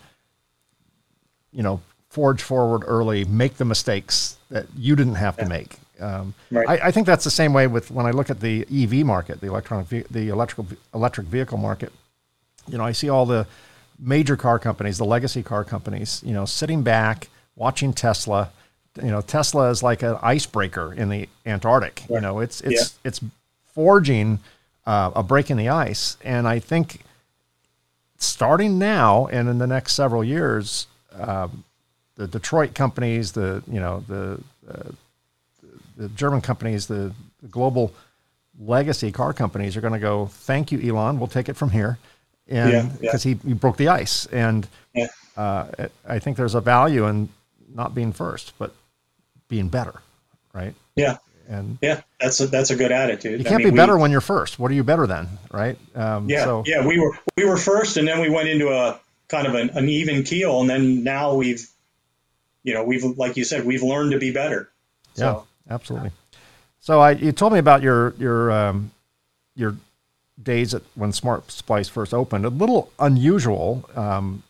[1.51, 5.43] you know, forge forward early, make the mistakes that you didn't have yeah.
[5.43, 5.75] to make.
[5.99, 6.67] Um, right.
[6.67, 9.39] I, I, think that's the same way with when I look at the EV market,
[9.39, 11.91] the electronic, the electrical electric vehicle market.
[12.67, 13.45] You know, I see all the
[13.99, 18.49] major car companies, the legacy car companies, you know, sitting back watching Tesla
[18.97, 22.03] you know, Tesla is like an icebreaker in the Antarctic.
[22.09, 22.15] Right.
[22.15, 23.07] You know, it's it's yeah.
[23.07, 23.21] it's
[23.73, 24.39] forging
[24.85, 27.01] uh, a break in the ice, and I think
[28.17, 31.63] starting now and in the next several years, um,
[32.15, 34.91] the Detroit companies, the you know the uh,
[35.95, 37.93] the German companies, the, the global
[38.59, 41.19] legacy car companies are going to go, thank you, Elon.
[41.19, 41.97] We'll take it from here,
[42.47, 43.39] and because yeah, yeah.
[43.41, 44.67] he, he broke the ice, and
[45.37, 45.67] uh,
[46.07, 47.29] I think there's a value in
[47.73, 48.73] not being first, but
[49.51, 50.01] being better,
[50.53, 50.73] right?
[50.95, 51.17] Yeah.
[51.49, 53.39] And yeah, that's a, that's a good attitude.
[53.39, 54.57] You can't I mean, be better we, when you're first.
[54.57, 55.77] What are you better than, right?
[55.93, 56.63] Um, yeah, so.
[56.65, 56.87] yeah.
[56.87, 58.97] We were we were first, and then we went into a
[59.27, 61.67] kind of an, an even keel, and then now we've,
[62.63, 64.71] you know, we've like you said, we've learned to be better.
[65.15, 66.11] So, yeah, absolutely.
[66.79, 68.91] So I, you told me about your your um,
[69.55, 69.75] your
[70.41, 72.45] days at when Smart Splice first opened.
[72.45, 73.89] A little unusual.
[73.93, 74.43] Um,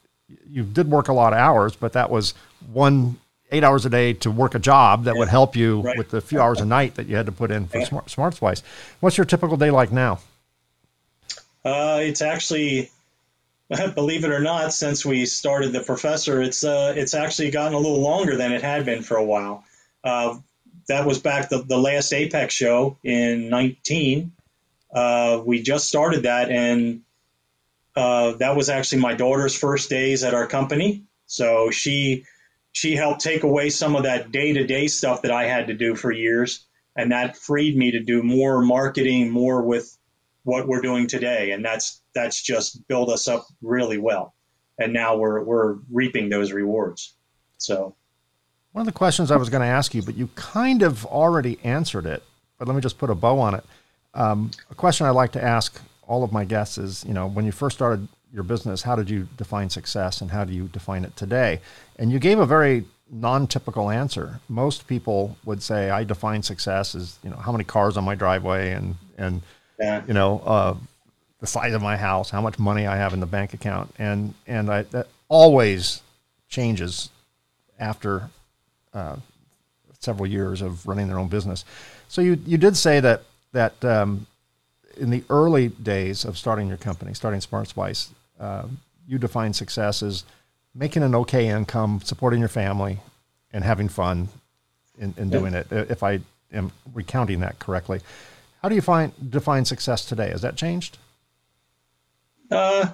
[0.48, 2.36] you did work a lot of hours, but that was
[2.72, 3.18] one
[3.52, 5.20] eight hours a day to work a job that yeah.
[5.20, 5.98] would help you right.
[5.98, 7.86] with the few hours a night that you had to put in for yeah.
[7.86, 8.64] Smart, Smart Splice.
[9.00, 10.20] What's your typical day like now?
[11.64, 12.90] Uh, it's actually,
[13.96, 17.78] believe it or not, since we started the professor, it's uh, it's actually gotten a
[17.78, 19.64] little longer than it had been for a while.
[20.04, 20.38] Uh,
[20.88, 24.32] that was back the, the last Apex show in 19.
[24.94, 27.02] Uh, we just started that, and
[27.96, 31.04] uh, that was actually my daughter's first days at our company.
[31.28, 32.26] So she
[32.72, 35.74] she helped take away some of that day to day stuff that I had to
[35.74, 36.66] do for years,
[36.96, 39.98] and that freed me to do more marketing, more with
[40.44, 44.34] what we're doing today, and that's that's just built us up really well.
[44.80, 47.14] And now we're we're reaping those rewards.
[47.58, 47.96] So
[48.72, 51.60] one of the questions I was going to ask you, but you kind of already
[51.64, 52.24] answered it.
[52.58, 53.66] But let me just put a bow on it.
[54.14, 57.46] Um, a question I like to ask all of my guests is, you know, when
[57.46, 61.04] you first started your business, how did you define success, and how do you define
[61.04, 61.60] it today?
[61.98, 64.40] And you gave a very non-typical answer.
[64.48, 68.16] Most people would say, I define success as, you know, how many cars on my
[68.16, 69.42] driveway, and and
[69.80, 70.04] yeah.
[70.08, 70.76] you know, uh,
[71.40, 74.34] the size of my house, how much money I have in the bank account, and
[74.48, 76.02] and I, that always
[76.48, 77.10] changes
[77.80, 78.30] after
[78.94, 79.16] uh,
[80.00, 81.66] several years of running their own business.
[82.08, 84.28] So you you did say that that um,
[84.98, 88.10] in the early days of starting your company, starting Smart Splice,
[88.42, 88.64] uh,
[89.08, 90.26] you define success as
[90.76, 93.00] making an okay income, supporting your family,
[93.54, 94.28] and having fun
[94.98, 95.68] in, in doing it.
[95.72, 96.20] If I
[96.52, 98.02] am recounting that correctly,
[98.62, 100.30] how do you find define success today?
[100.30, 100.98] Has that changed?
[102.50, 102.90] Uh,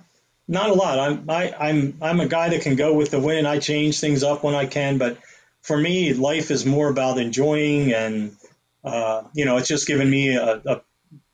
[0.47, 0.99] not a lot.
[0.99, 3.47] I'm I, I'm I'm a guy that can go with the wind.
[3.47, 5.17] I change things up when I can, but
[5.61, 8.37] for me, life is more about enjoying and,
[8.85, 10.81] uh, you know, it's just given me a, a,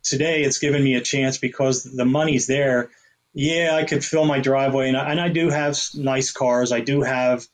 [0.01, 2.89] today it's given me a chance because the money's there.
[3.33, 6.71] Yeah, I could fill my driveway and I, and I do have nice cars.
[6.71, 7.47] I do have,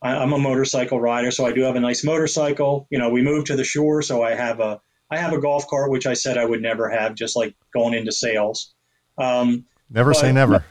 [0.00, 2.86] I, I'm a motorcycle rider, so I do have a nice motorcycle.
[2.90, 4.80] You know, we moved to the shore, so I have a,
[5.10, 7.94] I have a golf cart, which I said I would never have, just like going
[7.94, 8.74] into sales.
[9.18, 10.64] Um, never but, say never.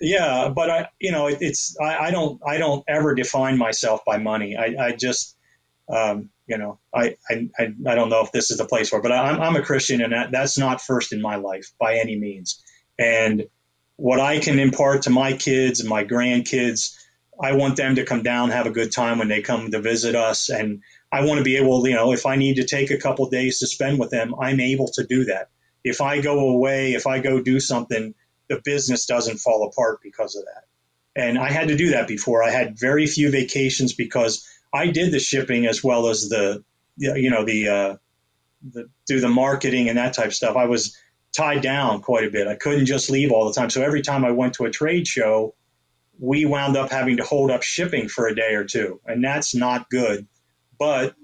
[0.00, 4.00] Yeah, but I, you know, it, it's I, I, don't I don't ever define myself
[4.04, 4.56] by money.
[4.56, 5.36] I, I just,
[5.92, 9.02] um, you know, I, I I don't know if this is the place for, it,
[9.02, 12.16] but I'm I'm a Christian, and that, that's not first in my life by any
[12.16, 12.62] means.
[12.98, 13.46] And
[13.98, 16.96] what I can impart to my kids and my grandkids,
[17.40, 20.14] I want them to come down, have a good time when they come to visit
[20.14, 20.82] us, and
[21.12, 23.58] I want to be able, you know, if I need to take a couple days
[23.58, 25.50] to spend with them, I'm able to do that.
[25.84, 28.14] If I go away, if I go do something
[28.48, 30.64] the business doesn't fall apart because of that.
[31.20, 32.42] And I had to do that before.
[32.42, 36.64] I had very few vacations because I did the shipping as well as the,
[36.96, 37.96] you know, the, uh,
[38.72, 40.56] the do the marketing and that type of stuff.
[40.56, 40.96] I was
[41.36, 42.46] tied down quite a bit.
[42.46, 43.70] I couldn't just leave all the time.
[43.70, 45.54] So every time I went to a trade show,
[46.18, 49.54] we wound up having to hold up shipping for a day or two, and that's
[49.54, 50.26] not good.
[50.78, 51.14] But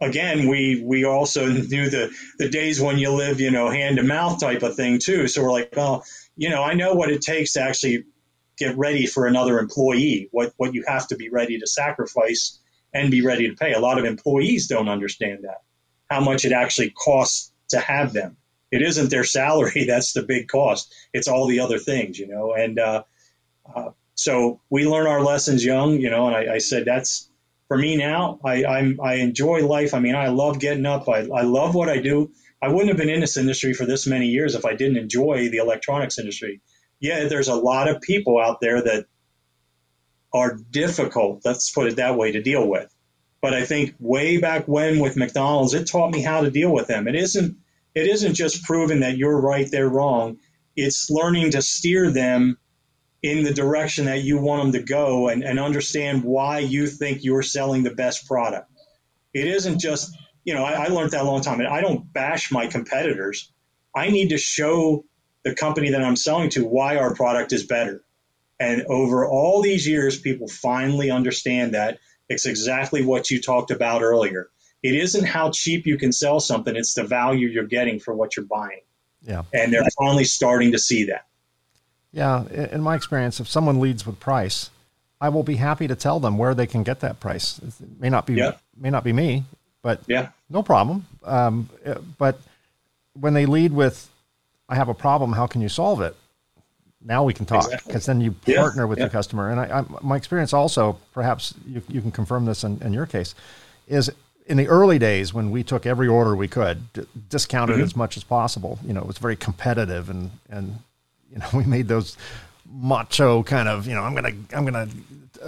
[0.00, 4.02] again, we we also knew the the days when you live, you know, hand to
[4.02, 5.26] mouth type of thing too.
[5.28, 6.02] So we're like, oh,
[6.36, 8.04] you know, I know what it takes to actually
[8.58, 12.58] get ready for another employee, what, what you have to be ready to sacrifice
[12.92, 13.72] and be ready to pay.
[13.72, 15.62] A lot of employees don't understand that,
[16.10, 18.36] how much it actually costs to have them.
[18.70, 20.94] It isn't their salary that's the big cost.
[21.12, 22.54] It's all the other things, you know.
[22.54, 23.04] And uh,
[23.74, 26.26] uh, so we learn our lessons young, you know.
[26.26, 27.30] And I, I said that's
[27.68, 28.40] for me now.
[28.44, 29.94] I I'm, I enjoy life.
[29.94, 31.08] I mean, I love getting up.
[31.08, 32.30] I, I love what I do.
[32.60, 35.48] I wouldn't have been in this industry for this many years if I didn't enjoy
[35.48, 36.60] the electronics industry.
[36.98, 39.06] Yeah, there's a lot of people out there that
[40.32, 42.92] are difficult, let's put it that way, to deal with.
[43.40, 46.88] But I think way back when with McDonald's, it taught me how to deal with
[46.88, 47.06] them.
[47.06, 47.56] It isn't
[47.98, 50.38] it isn't just proving that you're right, they're wrong.
[50.76, 52.58] It's learning to steer them
[53.22, 57.24] in the direction that you want them to go and, and understand why you think
[57.24, 58.70] you're selling the best product
[59.34, 61.60] It isn't just, you know, I, I learned that a long time.
[61.68, 63.52] I don't bash my competitors.
[63.94, 65.04] I need to show
[65.44, 68.02] the company that I'm selling to why our product is better.
[68.60, 74.02] And over all these years, people finally understand that it's exactly what you talked about
[74.02, 74.48] earlier.
[74.82, 78.36] It isn't how cheap you can sell something, it's the value you're getting for what
[78.36, 78.80] you're buying.
[79.22, 79.42] Yeah.
[79.52, 81.26] And they're finally starting to see that.
[82.12, 82.46] Yeah.
[82.48, 84.70] In my experience, if someone leads with price,
[85.20, 87.58] I will be happy to tell them where they can get that price.
[87.58, 88.52] It may not be yeah.
[88.76, 89.44] may not be me,
[89.82, 91.06] but yeah, no problem.
[91.24, 91.68] Um,
[92.18, 92.40] but
[93.14, 94.08] when they lead with,
[94.68, 95.32] "I have a problem.
[95.32, 96.14] How can you solve it?"
[97.04, 98.12] Now we can talk because exactly.
[98.12, 98.86] then you partner yeah.
[98.86, 99.04] with yeah.
[99.06, 99.50] the customer.
[99.50, 103.06] And I, I, my experience also, perhaps you, you can confirm this in, in your
[103.06, 103.34] case,
[103.86, 104.10] is
[104.48, 107.84] in the early days when we took every order we could, d- discounted mm-hmm.
[107.84, 108.78] as much as possible.
[108.84, 110.78] You know, it was very competitive, and and
[111.30, 112.16] you know we made those
[112.70, 114.88] macho kind of you know I'm gonna I'm gonna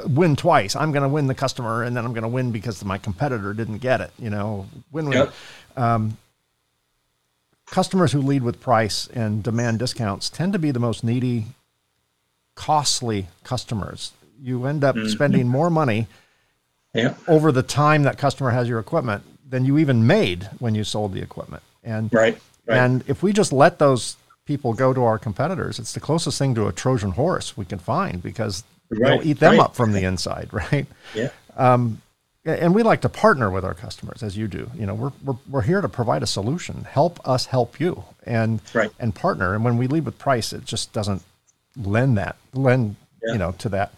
[0.07, 0.77] win twice.
[0.77, 4.01] I'm gonna win the customer, and then I'm gonna win because my competitor didn't get
[4.01, 4.13] it.
[4.19, 5.19] You know, win win.
[5.19, 5.35] Yep.
[5.77, 6.19] Um,
[7.67, 11.47] customers who lead with price and demand discounts tend to be the most needy,
[12.55, 14.13] costly customers.
[14.43, 15.09] You end up mm-hmm.
[15.09, 16.07] spending more money
[16.95, 17.15] yeah.
[17.29, 21.13] over the time that customer has your equipment than you even made when you sold
[21.13, 21.63] the equipment.
[21.83, 22.79] And right, right.
[22.79, 26.55] and if we just let those people go to our competitors, it's the closest thing
[26.55, 29.61] to a Trojan horse we can find because right, they'll eat them right.
[29.61, 30.87] up from the inside, right?
[31.15, 31.31] Yeah.
[31.57, 32.01] Um,
[32.45, 34.71] and we like to partner with our customers as you do.
[34.75, 36.85] You know, we're, we're, we're here to provide a solution.
[36.85, 38.91] Help us help you and right.
[38.99, 39.55] and partner.
[39.55, 41.23] And when we lead with price, it just doesn't
[41.77, 43.33] lend that lend yeah.
[43.33, 43.95] you know to that.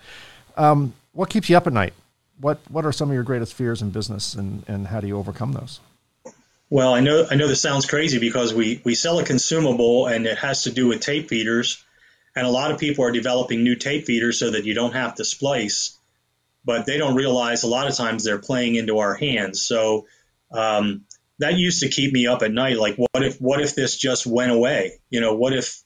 [0.57, 1.95] Um, what keeps you up at night?
[2.43, 5.17] What what are some of your greatest fears in business, and and how do you
[5.17, 5.81] overcome those?
[6.69, 10.27] Well, I know I know this sounds crazy because we we sell a consumable and
[10.27, 11.83] it has to do with tape feeders,
[12.35, 15.15] and a lot of people are developing new tape feeders so that you don't have
[15.17, 15.97] to splice,
[16.65, 19.63] but they don't realize a lot of times they're playing into our hands.
[19.63, 20.07] So
[20.51, 21.05] um,
[21.39, 22.77] that used to keep me up at night.
[22.77, 24.99] Like, what if what if this just went away?
[25.11, 25.81] You know, what if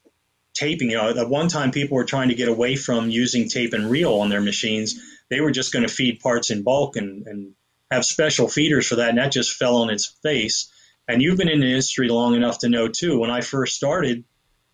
[0.55, 0.91] taping?
[0.91, 3.91] You know, at one time people were trying to get away from using tape and
[3.91, 4.99] reel on their machines
[5.31, 7.53] they were just going to feed parts in bulk and, and
[7.91, 10.71] have special feeders for that, and that just fell on its face.
[11.09, 13.19] And you've been in the industry long enough to know too.
[13.19, 14.25] When I first started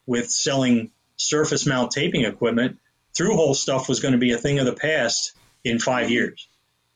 [0.07, 2.79] with selling surface mount taping equipment,
[3.17, 5.33] through hole stuff was going to be a thing of the past
[5.65, 6.49] in five years.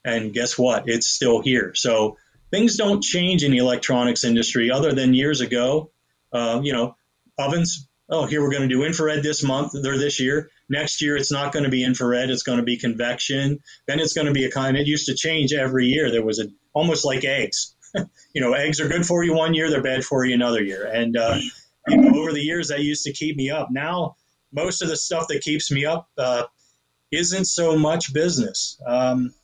[0.04, 0.84] And guess what?
[0.86, 1.74] It's still here.
[1.74, 2.16] So
[2.50, 5.90] things don't change in the electronics industry other than years ago.
[6.32, 6.96] Uh, you know,
[7.38, 7.88] ovens.
[8.08, 10.50] Oh, here we're going to do infrared this month or this year.
[10.68, 12.30] Next year, it's not going to be infrared.
[12.30, 13.60] It's going to be convection.
[13.86, 14.76] Then it's going to be a kind.
[14.76, 16.10] It used to change every year.
[16.10, 17.74] There was a almost like eggs.
[18.34, 20.86] you know, eggs are good for you one year, they're bad for you another year.
[20.92, 21.38] And uh,
[21.88, 23.68] you know, over the years, that used to keep me up.
[23.70, 24.16] Now,
[24.52, 26.44] most of the stuff that keeps me up uh,
[27.10, 28.80] isn't so much business.
[28.86, 29.34] Um,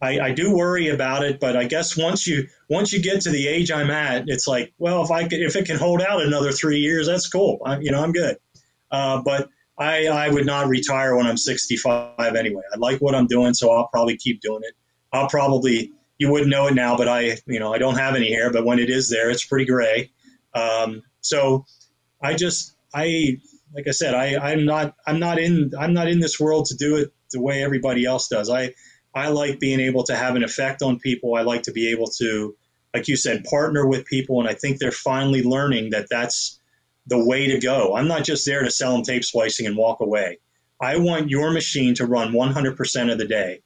[0.00, 3.30] I, I, do worry about it, but I guess once you once you get to
[3.30, 6.22] the age I'm at, it's like, well, if I could, if it can hold out
[6.22, 7.60] another three years, that's cool.
[7.64, 8.36] I, you know, I'm good.
[8.90, 9.48] Uh, but
[9.82, 12.62] I, I would not retire when I'm 65 anyway.
[12.72, 14.74] I like what I'm doing, so I'll probably keep doing it.
[15.12, 18.32] I'll probably, you wouldn't know it now, but I, you know, I don't have any
[18.32, 20.10] hair, but when it is there, it's pretty gray.
[20.54, 21.64] Um, so
[22.22, 23.38] I just, I,
[23.74, 26.76] like I said, I, I'm not, I'm not in, I'm not in this world to
[26.76, 28.50] do it the way everybody else does.
[28.50, 28.74] I,
[29.14, 31.34] I like being able to have an effect on people.
[31.34, 32.54] I like to be able to,
[32.94, 34.40] like you said, partner with people.
[34.40, 36.60] And I think they're finally learning that that's,
[37.06, 37.96] the way to go.
[37.96, 40.38] I'm not just there to sell them tape splicing and walk away.
[40.80, 43.62] I want your machine to run 100% of the day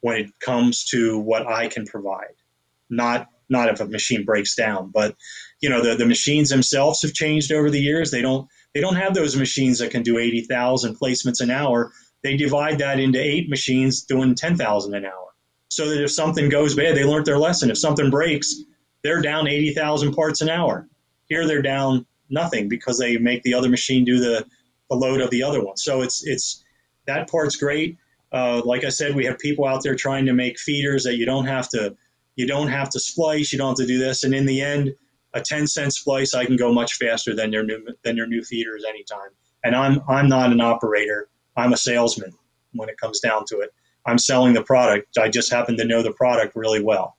[0.00, 2.34] when it comes to what I can provide.
[2.90, 5.14] Not not if a machine breaks down, but
[5.60, 8.10] you know the, the machines themselves have changed over the years.
[8.10, 11.92] They don't they don't have those machines that can do 80,000 placements an hour.
[12.22, 15.28] They divide that into eight machines doing 10,000 an hour.
[15.68, 17.70] So that if something goes bad, they learned their lesson.
[17.70, 18.54] If something breaks,
[19.02, 20.88] they're down 80,000 parts an hour.
[21.28, 24.46] Here they're down nothing because they make the other machine do the,
[24.90, 25.76] the load of the other one.
[25.76, 26.64] So it's it's
[27.06, 27.98] that part's great.
[28.32, 31.26] Uh, like I said, we have people out there trying to make feeders that you
[31.26, 31.96] don't have to
[32.36, 34.94] you don't have to splice, you don't have to do this, and in the end,
[35.34, 38.42] a 10 cent splice I can go much faster than your new than their new
[38.42, 39.30] feeders anytime.
[39.64, 41.28] And I'm I'm not an operator.
[41.56, 42.32] I'm a salesman
[42.72, 43.72] when it comes down to it.
[44.06, 45.18] I'm selling the product.
[45.18, 47.16] I just happen to know the product really well.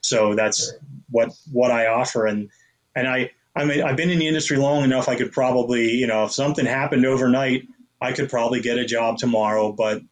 [0.00, 0.74] So that's
[1.10, 2.50] what what I offer and
[2.94, 5.08] and I I mean, I've been in the industry long enough.
[5.08, 7.66] I could probably, you know, if something happened overnight,
[8.00, 9.72] I could probably get a job tomorrow.
[9.72, 10.02] But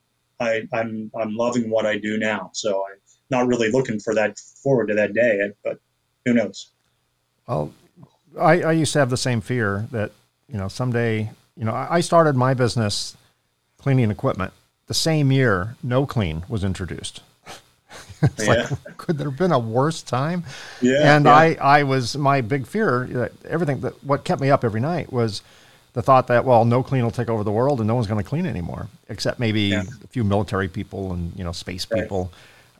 [0.40, 2.98] I, I'm I'm loving what I do now, so I'm
[3.30, 5.50] not really looking for that forward to that day.
[5.62, 5.78] But
[6.24, 6.70] who knows?
[7.46, 7.72] Well,
[8.40, 10.12] I, I used to have the same fear that
[10.48, 13.16] you know someday, you know, I started my business
[13.78, 14.54] cleaning equipment
[14.86, 17.22] the same year No Clean was introduced.
[18.36, 18.68] it's yeah.
[18.70, 20.44] like, could there have been a worse time?
[20.80, 21.16] Yeah.
[21.16, 21.34] And yeah.
[21.34, 23.30] I, I was my big fear.
[23.48, 25.42] Everything that what kept me up every night was
[25.94, 28.22] the thought that well, no clean will take over the world and no one's going
[28.22, 29.84] to clean anymore, except maybe yeah.
[30.02, 32.02] a few military people and you know space right.
[32.02, 32.32] people.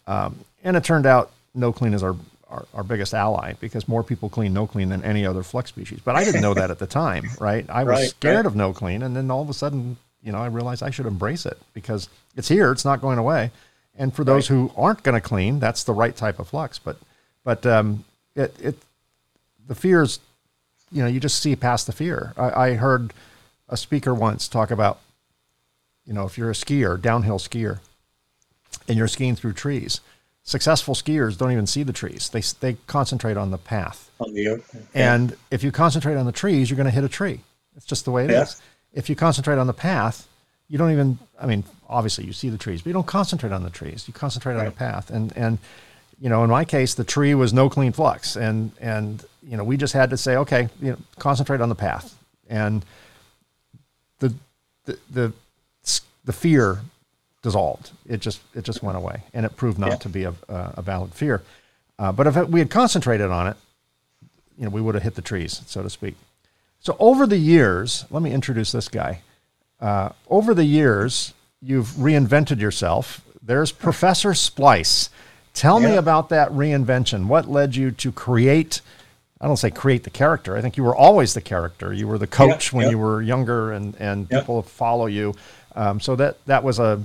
[0.06, 2.16] Um, and it turned out no clean is our,
[2.48, 6.00] our, our biggest ally because more people clean no clean than any other flux species.
[6.04, 7.64] But I didn't know that at the time, right?
[7.70, 8.46] I was right, scared right.
[8.46, 11.06] of no clean, and then all of a sudden, you know, I realized I should
[11.06, 13.52] embrace it because it's here, it's not going away.
[13.96, 16.78] And for those who aren't going to clean, that's the right type of flux.
[16.78, 16.96] But
[17.44, 18.76] but um, it it
[19.66, 20.18] the fears
[20.94, 22.32] you know, you just see past the fear.
[22.36, 23.12] I, I heard
[23.68, 25.00] a speaker once talk about,
[26.06, 27.80] you know, if you're a skier, downhill skier,
[28.86, 30.00] and you're skiing through trees,
[30.44, 32.28] successful skiers don't even see the trees.
[32.28, 34.10] They they concentrate on the path.
[34.20, 34.62] On the.
[34.94, 37.40] And if you concentrate on the trees, you're going to hit a tree.
[37.76, 38.42] It's just the way it yeah.
[38.42, 38.62] is.
[38.92, 40.28] If you concentrate on the path,
[40.74, 41.18] you don't even.
[41.40, 44.08] I mean, obviously you see the trees, but you don't concentrate on the trees.
[44.08, 44.62] You concentrate right.
[44.62, 45.08] on the path.
[45.08, 45.58] And and
[46.20, 49.62] you know, in my case, the tree was no clean flux, and and you know,
[49.62, 52.18] we just had to say, okay, you know, concentrate on the path,
[52.50, 52.84] and
[54.18, 54.34] the
[54.84, 55.32] the the,
[56.24, 56.80] the fear
[57.42, 57.92] dissolved.
[58.08, 59.96] It just it just went away, and it proved not yeah.
[59.98, 61.44] to be a, a valid fear.
[62.00, 63.56] Uh, but if we had concentrated on it,
[64.58, 66.16] you know, we would have hit the trees, so to speak.
[66.80, 69.20] So over the years, let me introduce this guy.
[69.80, 73.20] Uh, over the years, you've reinvented yourself.
[73.42, 75.10] There's Professor Splice.
[75.52, 75.90] Tell yeah.
[75.90, 77.26] me about that reinvention.
[77.26, 78.80] What led you to create
[79.44, 80.56] I don't say create the character.
[80.56, 81.92] I think you were always the character.
[81.92, 85.34] You were the coach when you were younger, and and people follow you.
[85.76, 87.02] Um, so that that was a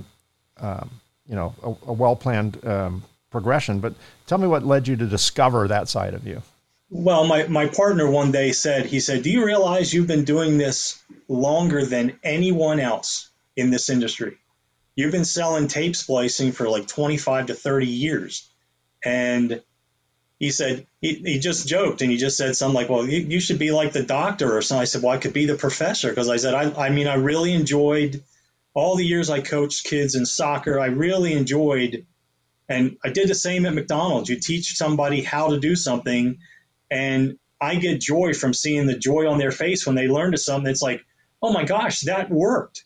[0.58, 0.90] um,
[1.28, 3.80] you know a, a well planned um, progression.
[3.80, 3.92] But
[4.26, 6.42] tell me what led you to discover that side of you.
[6.90, 10.58] Well, my, my partner one day said, he said, Do you realize you've been doing
[10.58, 14.36] this longer than anyone else in this industry?
[14.96, 18.50] You've been selling tape splicing for like 25 to 30 years.
[19.04, 19.62] And
[20.40, 23.40] he said he, he just joked and he just said something like, "Well, you, you
[23.40, 26.08] should be like the doctor or something." I said, "Well, I could be the professor,"
[26.08, 28.24] because I said, I, I mean, I really enjoyed
[28.74, 30.80] all the years I coached kids in soccer.
[30.80, 32.06] I really enjoyed,
[32.68, 34.30] and I did the same at McDonald's.
[34.30, 36.38] You teach somebody how to do something,
[36.90, 40.38] and I get joy from seeing the joy on their face when they learn to
[40.38, 40.70] something.
[40.70, 41.02] It's like,
[41.42, 42.84] oh my gosh, that worked.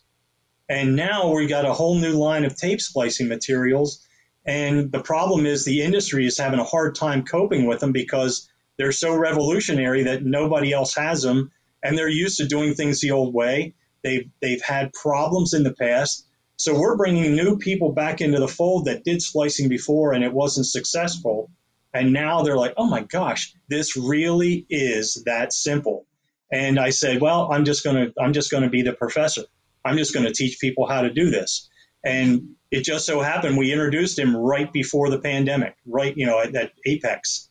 [0.69, 4.05] And now we got a whole new line of tape splicing materials
[4.47, 8.49] and the problem is the industry is having a hard time coping with them because
[8.77, 11.51] they're so revolutionary that nobody else has them
[11.83, 13.75] and they're used to doing things the old way.
[14.03, 16.27] They've, they've had problems in the past.
[16.57, 20.33] So we're bringing new people back into the fold that did splicing before and it
[20.33, 21.51] wasn't successful.
[21.95, 26.07] And now they're like, oh my gosh, this really is that simple.
[26.53, 29.43] And I said, well, I'm just going to, I'm just going to be the professor.
[29.85, 31.69] I'm just going to teach people how to do this.
[32.05, 36.41] And it just so happened we introduced him right before the pandemic, right, you know,
[36.41, 37.49] at, at Apex.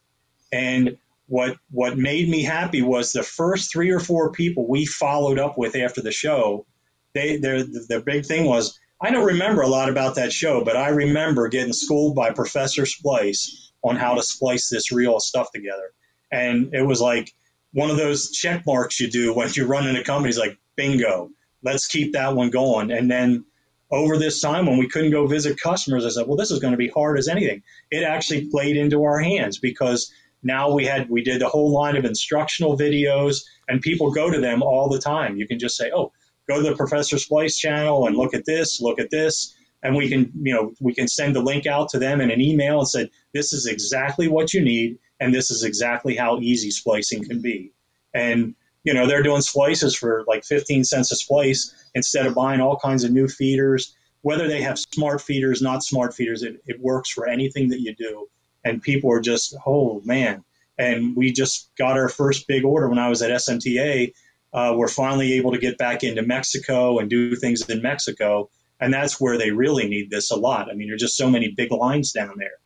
[0.52, 5.40] And what what made me happy was the first three or four people we followed
[5.40, 6.66] up with after the show.
[7.14, 10.78] They their the big thing was I don't remember a lot about that show, but
[10.78, 15.92] I remember getting schooled by Professor Splice on how to splice this real stuff together.
[16.32, 17.34] And it was like
[17.74, 20.30] one of those check marks you do when you're running a company.
[20.30, 21.30] It's like, bingo,
[21.64, 22.92] let's keep that one going.
[22.92, 23.46] And then
[23.92, 26.72] over this time when we couldn't go visit customers, I said, well, this is going
[26.72, 27.62] to be hard as anything.
[27.92, 30.12] It actually played into our hands because
[30.42, 34.40] now we had we did the whole line of instructional videos and people go to
[34.40, 35.38] them all the time.
[35.38, 36.12] You can just say, oh,
[36.50, 39.56] go to the Professor Splice channel and look at this, look at this.
[39.84, 42.40] And we can, you know, we can send the link out to them in an
[42.40, 46.72] email and say, this is exactly what you need, and this is exactly how easy
[46.72, 47.72] splicing can be.
[48.14, 52.60] And you know, they're doing splices for like 15 cents a splice instead of buying
[52.60, 53.96] all kinds of new feeders.
[54.22, 57.96] Whether they have smart feeders, not smart feeders, it, it works for anything that you
[57.96, 58.28] do.
[58.64, 60.44] And people are just, oh man.
[60.78, 64.14] And we just got our first big order when I was at SMTA.
[64.54, 68.50] Uh, we're finally able to get back into Mexico and do things in Mexico.
[68.80, 70.70] And that's where they really need this a lot.
[70.70, 72.60] I mean, there's just so many big lines down there.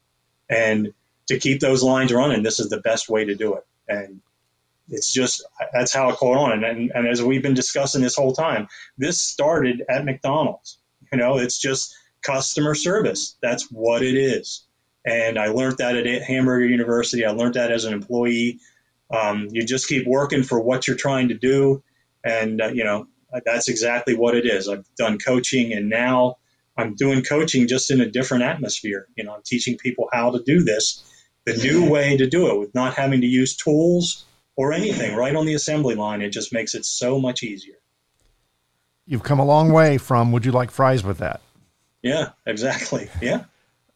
[0.50, 0.94] And
[1.28, 3.66] to keep those lines running, this is the best way to do it.
[3.88, 4.22] And
[4.90, 6.52] it's just that's how it caught on.
[6.52, 10.80] And, and, and as we've been discussing this whole time, this started at McDonald's.
[11.12, 13.38] You know, it's just customer service.
[13.42, 14.66] That's what it is.
[15.06, 17.26] And I learned that at Hamburger University.
[17.26, 18.60] I learned that as an employee.
[19.10, 21.82] Um, you just keep working for what you're trying to do,
[22.26, 23.08] and uh, you know
[23.46, 24.68] that's exactly what it is.
[24.68, 26.38] I've done coaching, and now
[26.78, 29.08] I'm doing coaching just in a different atmosphere.
[29.16, 31.04] You know, I'm teaching people how to do this,
[31.46, 34.26] the new way to do it, with not having to use tools
[34.56, 36.22] or anything right on the assembly line.
[36.22, 37.76] It just makes it so much easier.
[39.06, 41.42] You've come a long way from would you like fries with that?
[42.02, 43.10] Yeah, exactly.
[43.22, 43.46] Yeah.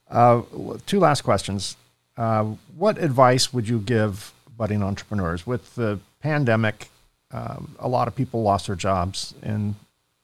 [0.09, 0.41] Uh,
[0.85, 1.77] two last questions.
[2.17, 2.43] Uh,
[2.75, 6.89] what advice would you give budding entrepreneurs with the pandemic?
[7.33, 9.75] Um, a lot of people lost their jobs and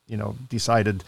[0.06, 1.04] you know decided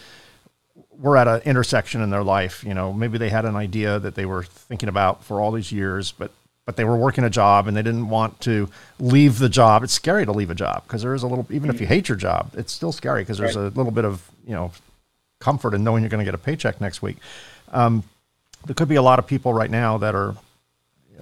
[0.98, 2.62] we're at an intersection in their life.
[2.64, 5.72] You know, maybe they had an idea that they were thinking about for all these
[5.72, 6.30] years, but
[6.66, 8.68] but they were working a job and they didn't want to
[9.00, 9.82] leave the job.
[9.82, 12.08] It's scary to leave a job because there is a little, even if you hate
[12.08, 13.64] your job, it's still scary because there's right.
[13.64, 14.70] a little bit of you know
[15.40, 17.16] comfort in knowing you're going to get a paycheck next week.
[17.72, 18.04] Um,
[18.66, 20.36] there could be a lot of people right now that are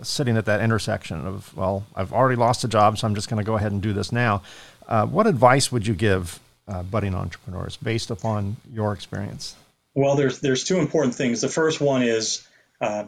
[0.03, 3.42] sitting at that intersection of, well, I've already lost a job, so I'm just going
[3.42, 4.42] to go ahead and do this now.
[4.86, 9.57] Uh, what advice would you give uh, budding entrepreneurs based upon your experience?
[9.94, 11.40] Well, there's there's two important things.
[11.40, 12.46] The first one is
[12.80, 13.05] uh,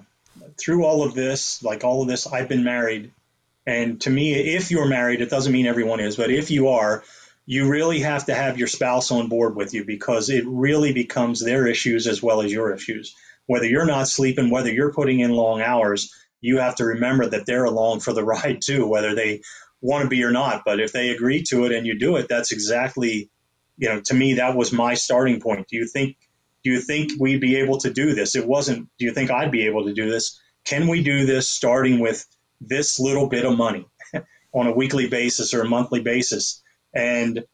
[0.59, 3.12] through all of this, like all of this, I've been married,
[3.66, 7.05] and to me, if you're married, it doesn't mean everyone is, but if you are,
[7.47, 11.45] you really have to have your spouse on board with you because it really becomes
[11.45, 13.14] their issues as well as your issues.
[13.47, 17.47] Whether you're not sleeping, whether you're putting in long hours, you have to remember that
[17.47, 19.43] they're along for the ride too, whether they
[19.80, 20.62] want to be or not.
[20.64, 23.30] But if they agree to it and you do it, that's exactly,
[23.78, 25.68] you know, to me, that was my starting point.
[25.68, 26.16] Do you think,
[26.62, 28.36] do you think we'd be able to do this?
[28.36, 30.38] It wasn't, do you think I'd be able to do this?
[30.64, 32.26] Can we do this starting with
[32.61, 33.86] this little bit of money
[34.53, 36.62] on a weekly basis or a monthly basis?
[36.93, 37.45] And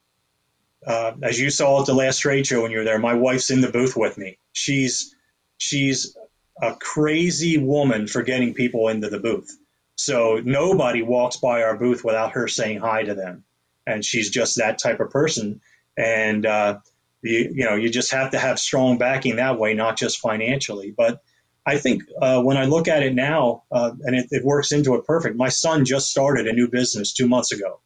[0.87, 3.51] uh, as you saw at the last trade show when you were there, my wife's
[3.51, 4.39] in the booth with me.
[4.53, 5.15] She's
[5.59, 6.17] she's
[6.63, 9.57] a crazy woman for getting people into the booth.
[9.97, 13.45] So nobody walks by our booth without her saying hi to them,
[13.87, 15.61] and she's just that type of person.
[15.97, 16.79] And uh,
[17.23, 20.93] you, you know, you just have to have strong backing that way, not just financially.
[20.97, 21.23] But
[21.65, 24.95] I think uh, when I look at it now, uh, and it, it works into
[24.95, 25.37] it perfect.
[25.37, 27.81] My son just started a new business two months ago,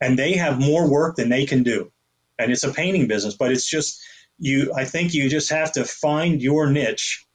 [0.00, 1.92] and they have more work than they can do,
[2.38, 3.34] and it's a painting business.
[3.34, 4.00] But it's just
[4.38, 4.72] you.
[4.74, 7.27] I think you just have to find your niche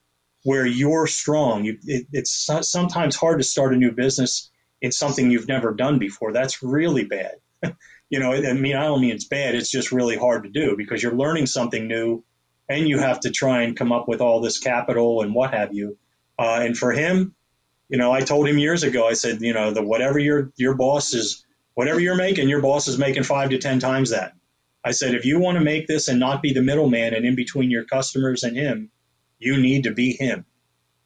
[0.43, 1.65] where you're strong.
[1.65, 5.97] You, it, it's sometimes hard to start a new business in something you've never done
[5.97, 6.33] before.
[6.33, 7.35] That's really bad.
[8.09, 9.55] you know, I mean, I don't mean it's bad.
[9.55, 12.23] It's just really hard to do because you're learning something new,
[12.69, 15.73] and you have to try and come up with all this capital and what have
[15.73, 15.97] you.
[16.37, 17.35] Uh, and for him,
[17.89, 19.07] you know, I told him years ago.
[19.07, 22.87] I said, you know, the whatever your your boss is, whatever you're making, your boss
[22.87, 24.33] is making five to ten times that.
[24.83, 27.35] I said, if you want to make this and not be the middleman and in
[27.35, 28.89] between your customers and him,
[29.43, 30.45] you need to be him.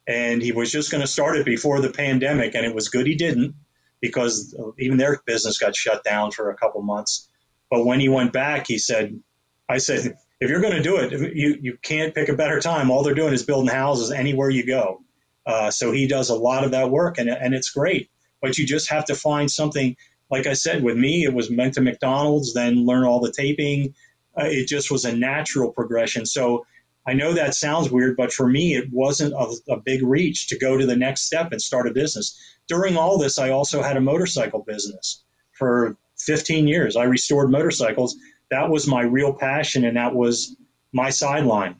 [0.07, 3.07] And he was just going to start it before the pandemic, and it was good
[3.07, 3.55] he didn't
[3.99, 7.27] because even their business got shut down for a couple months.
[7.69, 9.19] But when he went back, he said,
[9.67, 12.91] I said, if you're going to do it, you, you can't pick a better time.
[12.91, 15.01] All they're doing is building houses anywhere you go.
[15.45, 18.09] Uh, so he does a lot of that work, and, and it's great.
[18.41, 19.95] But you just have to find something.
[20.29, 23.95] Like I said, with me, it was went to McDonald's, then learn all the taping.
[24.37, 26.25] Uh, it just was a natural progression.
[26.25, 26.65] So
[27.07, 30.57] I know that sounds weird, but for me, it wasn't a, a, big reach to
[30.57, 32.37] go to the next step and start a business.
[32.67, 36.97] During all this, I also had a motorcycle business for 15 years.
[36.97, 38.17] I restored motorcycles.
[38.51, 40.57] That was my real passion, and that was
[40.91, 41.77] my sideline.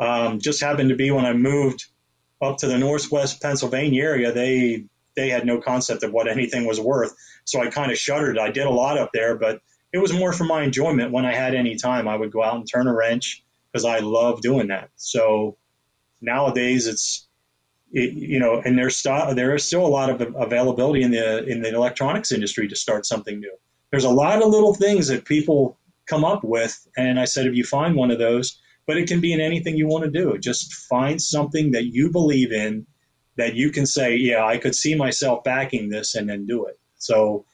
[0.00, 1.84] Um, just happened to be when I moved
[2.42, 4.84] up to the northwest Pennsylvania area, they
[5.16, 7.14] they had no concept of what anything was worth.
[7.44, 8.36] So I kind of shuddered.
[8.36, 9.60] I did a lot up there, but
[9.92, 11.12] it was more for my enjoyment.
[11.12, 13.43] When I had any time, I would go out and turn a wrench
[13.74, 14.90] because I love doing that.
[14.94, 15.56] So
[16.20, 17.26] nowadays it's
[17.90, 21.44] it, you know, and there's st- there is still a lot of availability in the
[21.44, 23.54] in the electronics industry to start something new.
[23.90, 27.54] There's a lot of little things that people come up with, and I said if
[27.54, 30.38] you find one of those, but it can be in anything you want to do.
[30.38, 32.86] Just find something that you believe in
[33.36, 36.78] that you can say, yeah, I could see myself backing this, and then do it.
[36.98, 37.44] So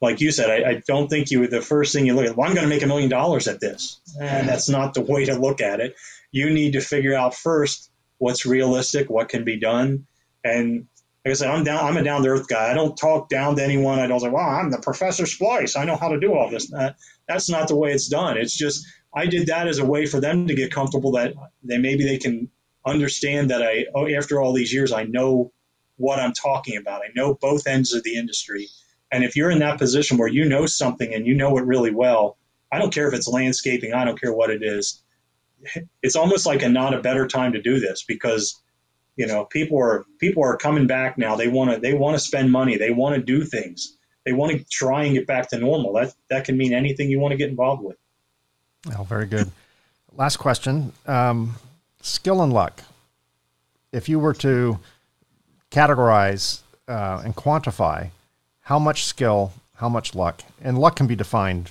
[0.00, 2.48] like you said, I, I, don't think you the first thing you look at, well,
[2.48, 4.00] I'm going to make a million dollars at this.
[4.20, 5.96] And that's not the way to look at it.
[6.32, 10.06] You need to figure out first what's realistic, what can be done.
[10.44, 10.86] And
[11.24, 12.70] like I said, I'm down, I'm a down to earth guy.
[12.70, 13.98] I don't talk down to anyone.
[13.98, 15.76] I don't say, well, I'm the professor Splice.
[15.76, 16.70] I know how to do all this.
[16.70, 18.36] That, that's not the way it's done.
[18.36, 21.78] It's just, I did that as a way for them to get comfortable that they
[21.78, 22.50] maybe they can
[22.84, 25.52] understand that I, oh, after all these years, I know
[25.96, 27.02] what I'm talking about.
[27.02, 28.68] I know both ends of the industry
[29.12, 31.92] and if you're in that position where you know something and you know it really
[31.92, 32.36] well,
[32.72, 35.02] I don't care if it's landscaping, I don't care what it is.
[36.02, 38.60] It's almost like a not a better time to do this because
[39.16, 41.34] you know people are people are coming back now.
[41.36, 42.76] They want to they want to spend money.
[42.76, 43.96] They want to do things.
[44.24, 45.92] They want to try and get back to normal.
[45.94, 47.96] That that can mean anything you want to get involved with.
[48.96, 49.50] Oh, very good.
[50.12, 51.54] Last question: um,
[52.02, 52.82] skill and luck.
[53.92, 54.78] If you were to
[55.70, 58.10] categorize uh, and quantify
[58.66, 61.70] how much skill, how much luck, and luck can be defined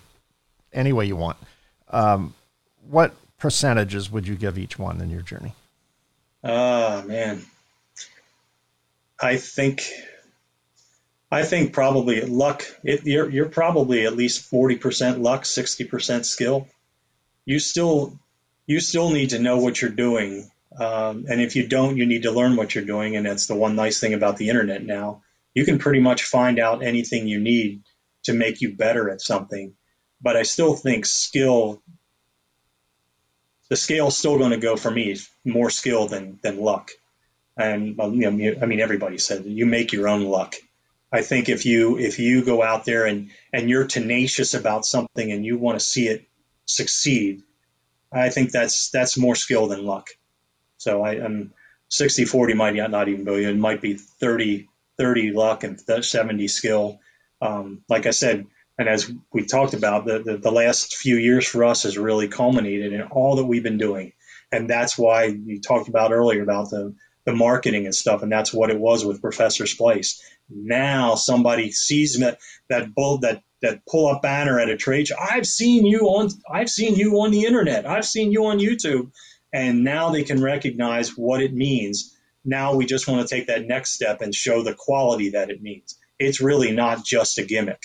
[0.71, 1.35] any way you want.
[1.89, 2.33] Um,
[2.89, 5.53] what percentages would you give each one in your journey?
[6.41, 7.41] Oh man,
[9.21, 9.83] I think
[11.29, 12.63] I think probably luck.
[12.81, 16.65] It, you're you're probably at least forty percent luck, sixty percent skill.
[17.43, 18.17] You still
[18.67, 22.23] you still need to know what you're doing, um, and if you don't, you need
[22.23, 23.17] to learn what you're doing.
[23.17, 25.23] And that's the one nice thing about the internet now.
[25.55, 27.81] You can pretty much find out anything you need
[28.25, 29.73] to make you better at something.
[30.21, 31.81] But I still think skill.
[33.69, 36.91] The scale is still going to go for me more skill than than luck,
[37.57, 40.55] and um, you know, I mean everybody said you make your own luck
[41.15, 45.31] I think if you if you go out there and and you're tenacious about something
[45.31, 46.27] and you want to see it
[46.65, 47.41] succeed,
[48.11, 50.09] I think that's that's more skill than luck.
[50.77, 51.53] So I, am
[51.87, 54.67] 60 40 might not even be it might be 30
[54.97, 56.99] 30 luck and 70 skill.
[57.41, 58.45] Um, like I said,
[58.77, 62.27] and as we talked about, the, the, the last few years for us has really
[62.27, 64.11] culminated in all that we've been doing,
[64.51, 66.93] and that's why you talked about earlier about the
[67.25, 70.21] the marketing and stuff, and that's what it was with Professor's Place.
[70.49, 72.37] Now somebody sees that
[72.69, 75.15] that bull that that pull up banner at a trade show.
[75.19, 77.87] I've seen you on I've seen you on the internet.
[77.87, 79.11] I've seen you on YouTube,
[79.51, 82.14] and now they can recognize what it means.
[82.45, 85.61] Now we just want to take that next step and show the quality that it
[85.61, 85.97] means.
[86.19, 87.81] It's really not just a gimmick.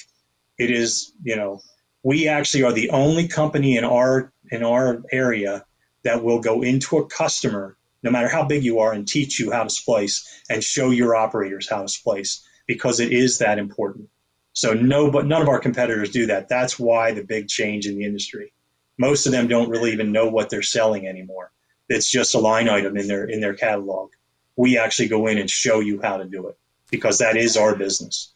[0.58, 1.60] It is, you know,
[2.02, 5.64] we actually are the only company in our in our area
[6.04, 9.50] that will go into a customer no matter how big you are, and teach you
[9.50, 14.08] how to splice and show your operators how to splice because it is that important.
[14.52, 16.48] So no, but none of our competitors do that.
[16.48, 18.52] That's why the big change in the industry.
[18.98, 21.52] Most of them don't really even know what they're selling anymore.
[21.88, 24.10] It's just a line item in their in their catalog.
[24.56, 26.58] We actually go in and show you how to do it
[26.90, 28.32] because that is our business.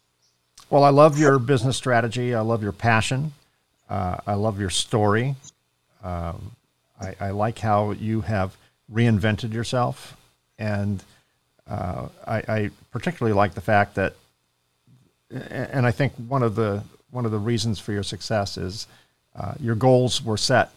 [0.71, 2.35] Well, I love your business strategy.
[2.35, 3.33] I love your passion.
[3.89, 5.37] Uh, I love your story.
[6.03, 6.53] Um,
[7.01, 8.57] I, I, like how you have
[8.93, 10.17] reinvented yourself.
[10.59, 11.03] And
[11.69, 14.15] uh, I, I, particularly like the fact that,
[15.31, 18.87] and I think one of the one of the reasons for your success is
[19.37, 20.71] uh, your goals were set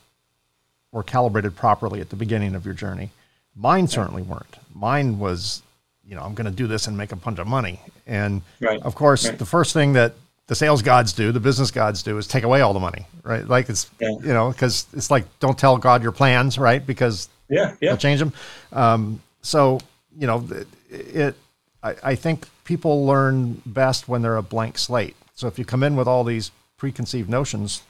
[0.91, 3.09] or calibrated properly at the beginning of your journey.
[3.57, 4.57] Mine certainly weren't.
[4.73, 5.63] Mine was,
[6.05, 7.79] you know, I'm going to do this and make a bunch of money.
[8.05, 8.81] And right.
[8.83, 9.37] of course, right.
[9.37, 10.13] the first thing that
[10.45, 13.45] the sales gods do, the business gods do, is take away all the money, right?
[13.45, 14.09] Like it's, yeah.
[14.09, 16.85] you know, because it's like don't tell God your plans, right?
[16.85, 17.89] Because yeah, yeah.
[17.89, 18.33] They'll change them.
[18.71, 19.79] Um, so
[20.17, 20.67] you know, it.
[20.89, 21.35] it
[21.83, 25.15] I, I think people learn best when they're a blank slate.
[25.35, 27.83] So if you come in with all these preconceived notions,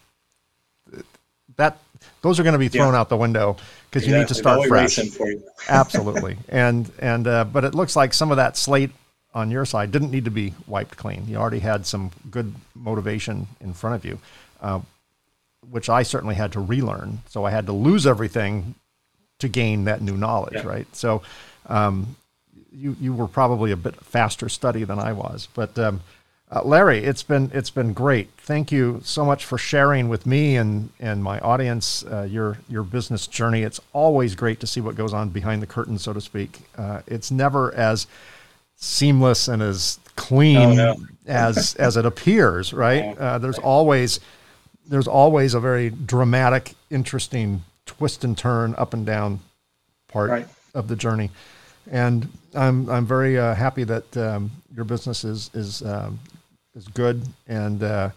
[1.56, 1.80] that
[2.22, 3.00] those are going to be thrown yeah.
[3.00, 3.58] out the window
[3.90, 4.12] because exactly.
[4.12, 5.00] you need to start fresh.
[5.70, 8.92] Absolutely, and and uh, but it looks like some of that slate
[9.34, 11.26] on your side didn't need to be wiped clean.
[11.28, 14.20] You already had some good motivation in front of you,
[14.62, 14.80] uh,
[15.70, 17.20] which I certainly had to relearn.
[17.28, 18.76] So I had to lose everything
[19.40, 20.68] to gain that new knowledge, yeah.
[20.68, 20.96] right?
[20.96, 21.22] So,
[21.68, 22.16] um,
[22.72, 26.02] you you were probably a bit faster study than I was, but um,
[26.50, 28.30] uh, Larry, it's been it's been great.
[28.38, 32.84] Thank you so much for sharing with me and and my audience uh, your your
[32.84, 33.64] business journey.
[33.64, 36.62] It's always great to see what goes on behind the curtain, so to speak.
[36.78, 38.08] Uh, it's never as
[38.78, 40.96] seamless and as clean oh, no.
[41.26, 43.18] as as it appears, right?
[43.18, 44.22] Uh, there's always
[44.88, 49.42] there's always a very dramatic, interesting twist and turn, up and down
[50.08, 50.48] part right.
[50.74, 51.30] of the journey.
[51.92, 56.20] And I'm I'm very uh, happy that um, your business is is um,
[56.78, 58.12] is good and uh,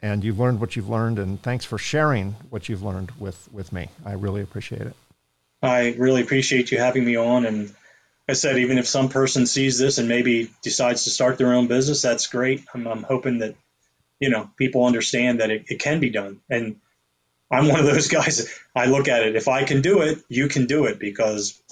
[0.00, 1.18] and you've learned what you've learned.
[1.18, 3.88] And thanks for sharing what you've learned with with me.
[4.04, 4.94] I really appreciate it.
[5.62, 7.46] I really appreciate you having me on.
[7.46, 7.74] And
[8.28, 11.66] I said, even if some person sees this and maybe decides to start their own
[11.66, 12.62] business, that's great.
[12.74, 13.56] I'm, I'm hoping that
[14.20, 16.76] you know people understand that it, it can be done and
[17.50, 18.48] I'm one of those guys.
[18.74, 19.36] I look at it.
[19.36, 21.62] If I can do it, you can do it because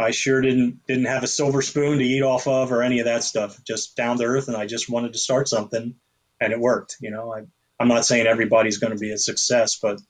[0.00, 3.06] I sure didn't didn't have a silver spoon to eat off of or any of
[3.06, 3.62] that stuff.
[3.64, 5.94] Just down to earth, and I just wanted to start something,
[6.40, 6.96] and it worked.
[7.00, 7.42] You know, I,
[7.78, 10.00] I'm not saying everybody's going to be a success, but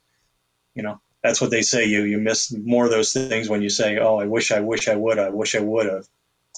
[0.74, 1.86] you know, that's what they say.
[1.86, 4.88] You you miss more of those things when you say, "Oh, I wish, I wish
[4.88, 6.06] I would, I wish I would have."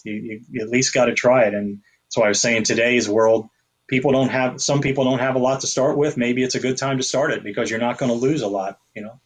[0.04, 1.80] You, you, you at least got to try it, and
[2.14, 3.48] why I was saying today's world
[3.88, 6.60] people don't have some people don't have a lot to start with maybe it's a
[6.60, 9.20] good time to start it because you're not going to lose a lot you know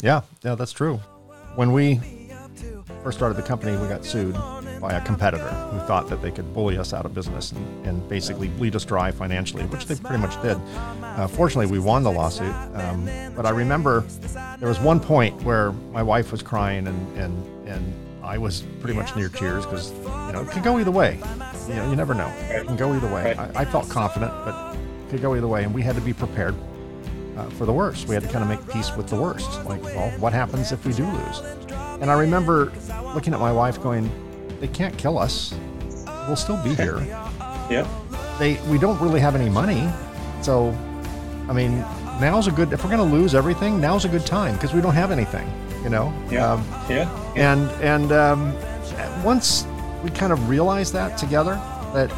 [0.00, 1.00] yeah yeah that's true
[1.56, 2.00] when we
[3.02, 4.34] first started the company we got sued
[4.80, 8.08] by a competitor who thought that they could bully us out of business and, and
[8.08, 10.58] basically bleed us dry financially which they pretty much did
[11.02, 14.00] uh, fortunately we won the lawsuit um, but i remember
[14.58, 18.94] there was one point where my wife was crying and and and I was pretty
[18.94, 21.18] much near tears because you know it could go either way.
[21.68, 22.32] You know, you never know.
[22.48, 23.34] It can go either way.
[23.34, 26.12] I, I felt confident, but it could go either way, and we had to be
[26.12, 26.54] prepared
[27.36, 28.08] uh, for the worst.
[28.08, 29.64] We had to kind of make peace with the worst.
[29.64, 31.40] Like, well, what happens if we do lose?
[32.00, 32.72] And I remember
[33.14, 34.10] looking at my wife, going,
[34.60, 35.54] "They can't kill us.
[36.26, 36.98] we'll still be here.
[37.70, 37.86] Yeah.
[38.40, 39.88] They we don't really have any money,
[40.42, 40.76] so
[41.48, 41.78] I mean,
[42.20, 42.72] now's a good.
[42.72, 45.48] If we're going to lose everything, now's a good time because we don't have anything.
[45.84, 46.12] You know.
[46.28, 46.52] Yeah.
[46.54, 47.08] Um, yeah.
[47.36, 48.52] and and um,
[49.22, 49.66] once
[50.02, 51.54] we kind of realize that together,
[51.94, 52.10] that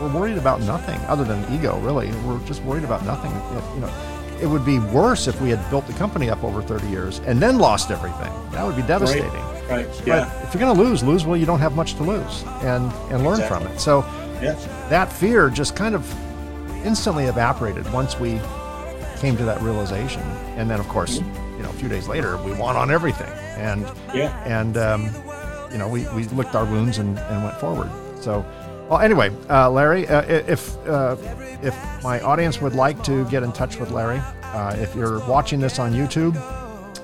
[0.00, 1.78] we're worried about nothing other than ego.
[1.80, 3.30] Really, we're just worried about nothing.
[3.74, 3.92] You know,
[4.40, 7.40] it would be worse if we had built the company up over 30 years and
[7.40, 8.32] then lost everything.
[8.52, 9.30] That would be devastating.
[9.68, 9.86] Right.
[10.06, 10.24] Yeah.
[10.32, 11.36] But if you're going to lose, lose well.
[11.36, 13.66] You don't have much to lose, and and learn Exactly.
[13.66, 13.78] from it.
[13.80, 14.00] So
[14.42, 14.54] yeah.
[14.88, 16.02] that fear just kind of
[16.84, 18.40] instantly evaporated once we
[19.18, 20.22] came to that realization.
[20.56, 23.82] And then, of course, you know, a few days later, we won on everything, and
[24.14, 24.32] Yeah.
[24.44, 25.10] and um,
[25.70, 27.90] you know, we, we licked our wounds and, and went forward.
[28.20, 28.44] So,
[28.90, 31.16] well, anyway, uh, Larry, uh, if uh,
[31.62, 35.60] if my audience would like to get in touch with Larry, uh, if you're watching
[35.60, 36.34] this on YouTube,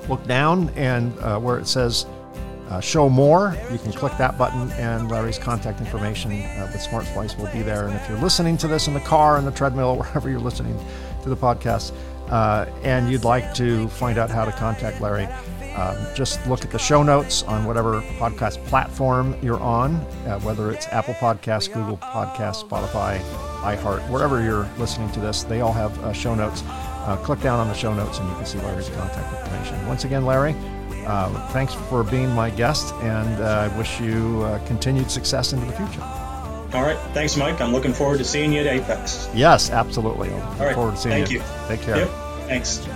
[0.09, 2.07] look down and uh, where it says
[2.71, 7.39] uh, show more, you can click that button, and Larry's contact information with Smart Splice
[7.39, 7.87] will be there.
[7.87, 10.77] And if you're listening to this in the car, in the treadmill, wherever you're listening
[11.23, 11.93] to the podcast,
[12.29, 15.29] uh, and you'd like to find out how to contact Larry,
[15.77, 19.97] um, just look at the show notes on whatever podcast platform you're on,
[20.27, 23.21] uh, whether it's Apple Podcasts, Google Podcasts, Spotify,
[23.61, 26.63] iHeart, wherever you're listening to this, they all have uh, show notes.
[26.67, 29.87] Uh, click down on the show notes and you can see Larry's contact information.
[29.87, 30.57] Once again, Larry,
[31.07, 35.73] uh, thanks for being my guest, and uh, I wish you continued success into the
[35.73, 36.26] future.
[36.75, 36.99] All right.
[37.15, 37.61] Thanks, Mike.
[37.61, 39.29] I'm looking forward to seeing you at Apex.
[39.35, 40.31] Yes, absolutely.
[40.31, 40.75] I'll look All right.
[40.75, 41.43] forward to seeing Thank you.
[41.69, 41.97] Take care.
[41.99, 42.09] Yep.
[42.49, 42.87] Thanks.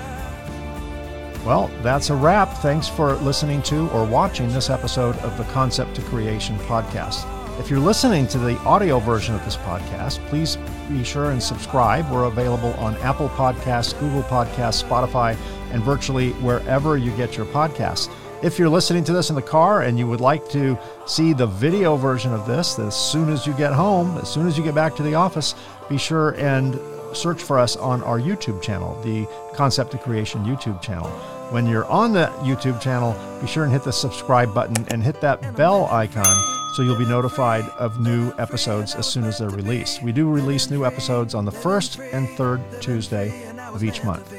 [1.44, 2.52] Well, that's a wrap.
[2.58, 7.26] Thanks for listening to or watching this episode of the Concept to Creation podcast.
[7.58, 10.56] If you're listening to the audio version of this podcast, please
[10.88, 12.10] be sure and subscribe.
[12.10, 15.36] We're available on Apple Podcasts, Google Podcasts, Spotify,
[15.72, 18.08] and virtually wherever you get your podcasts.
[18.42, 21.46] If you're listening to this in the car and you would like to see the
[21.46, 24.74] video version of this as soon as you get home, as soon as you get
[24.74, 25.54] back to the office,
[25.90, 26.80] be sure and
[27.14, 31.08] search for us on our YouTube channel, the Concept of Creation YouTube channel.
[31.50, 35.20] When you're on the YouTube channel, be sure and hit the subscribe button and hit
[35.20, 36.24] that bell icon
[36.72, 40.02] so you'll be notified of new episodes as soon as they're released.
[40.02, 44.32] We do release new episodes on the first and third Tuesday of each month.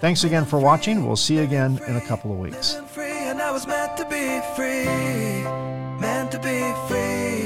[0.00, 1.06] Thanks again for watching.
[1.06, 2.76] We'll see you again in a couple of weeks
[3.28, 4.84] and I was meant to be free,
[6.00, 7.45] meant to be free.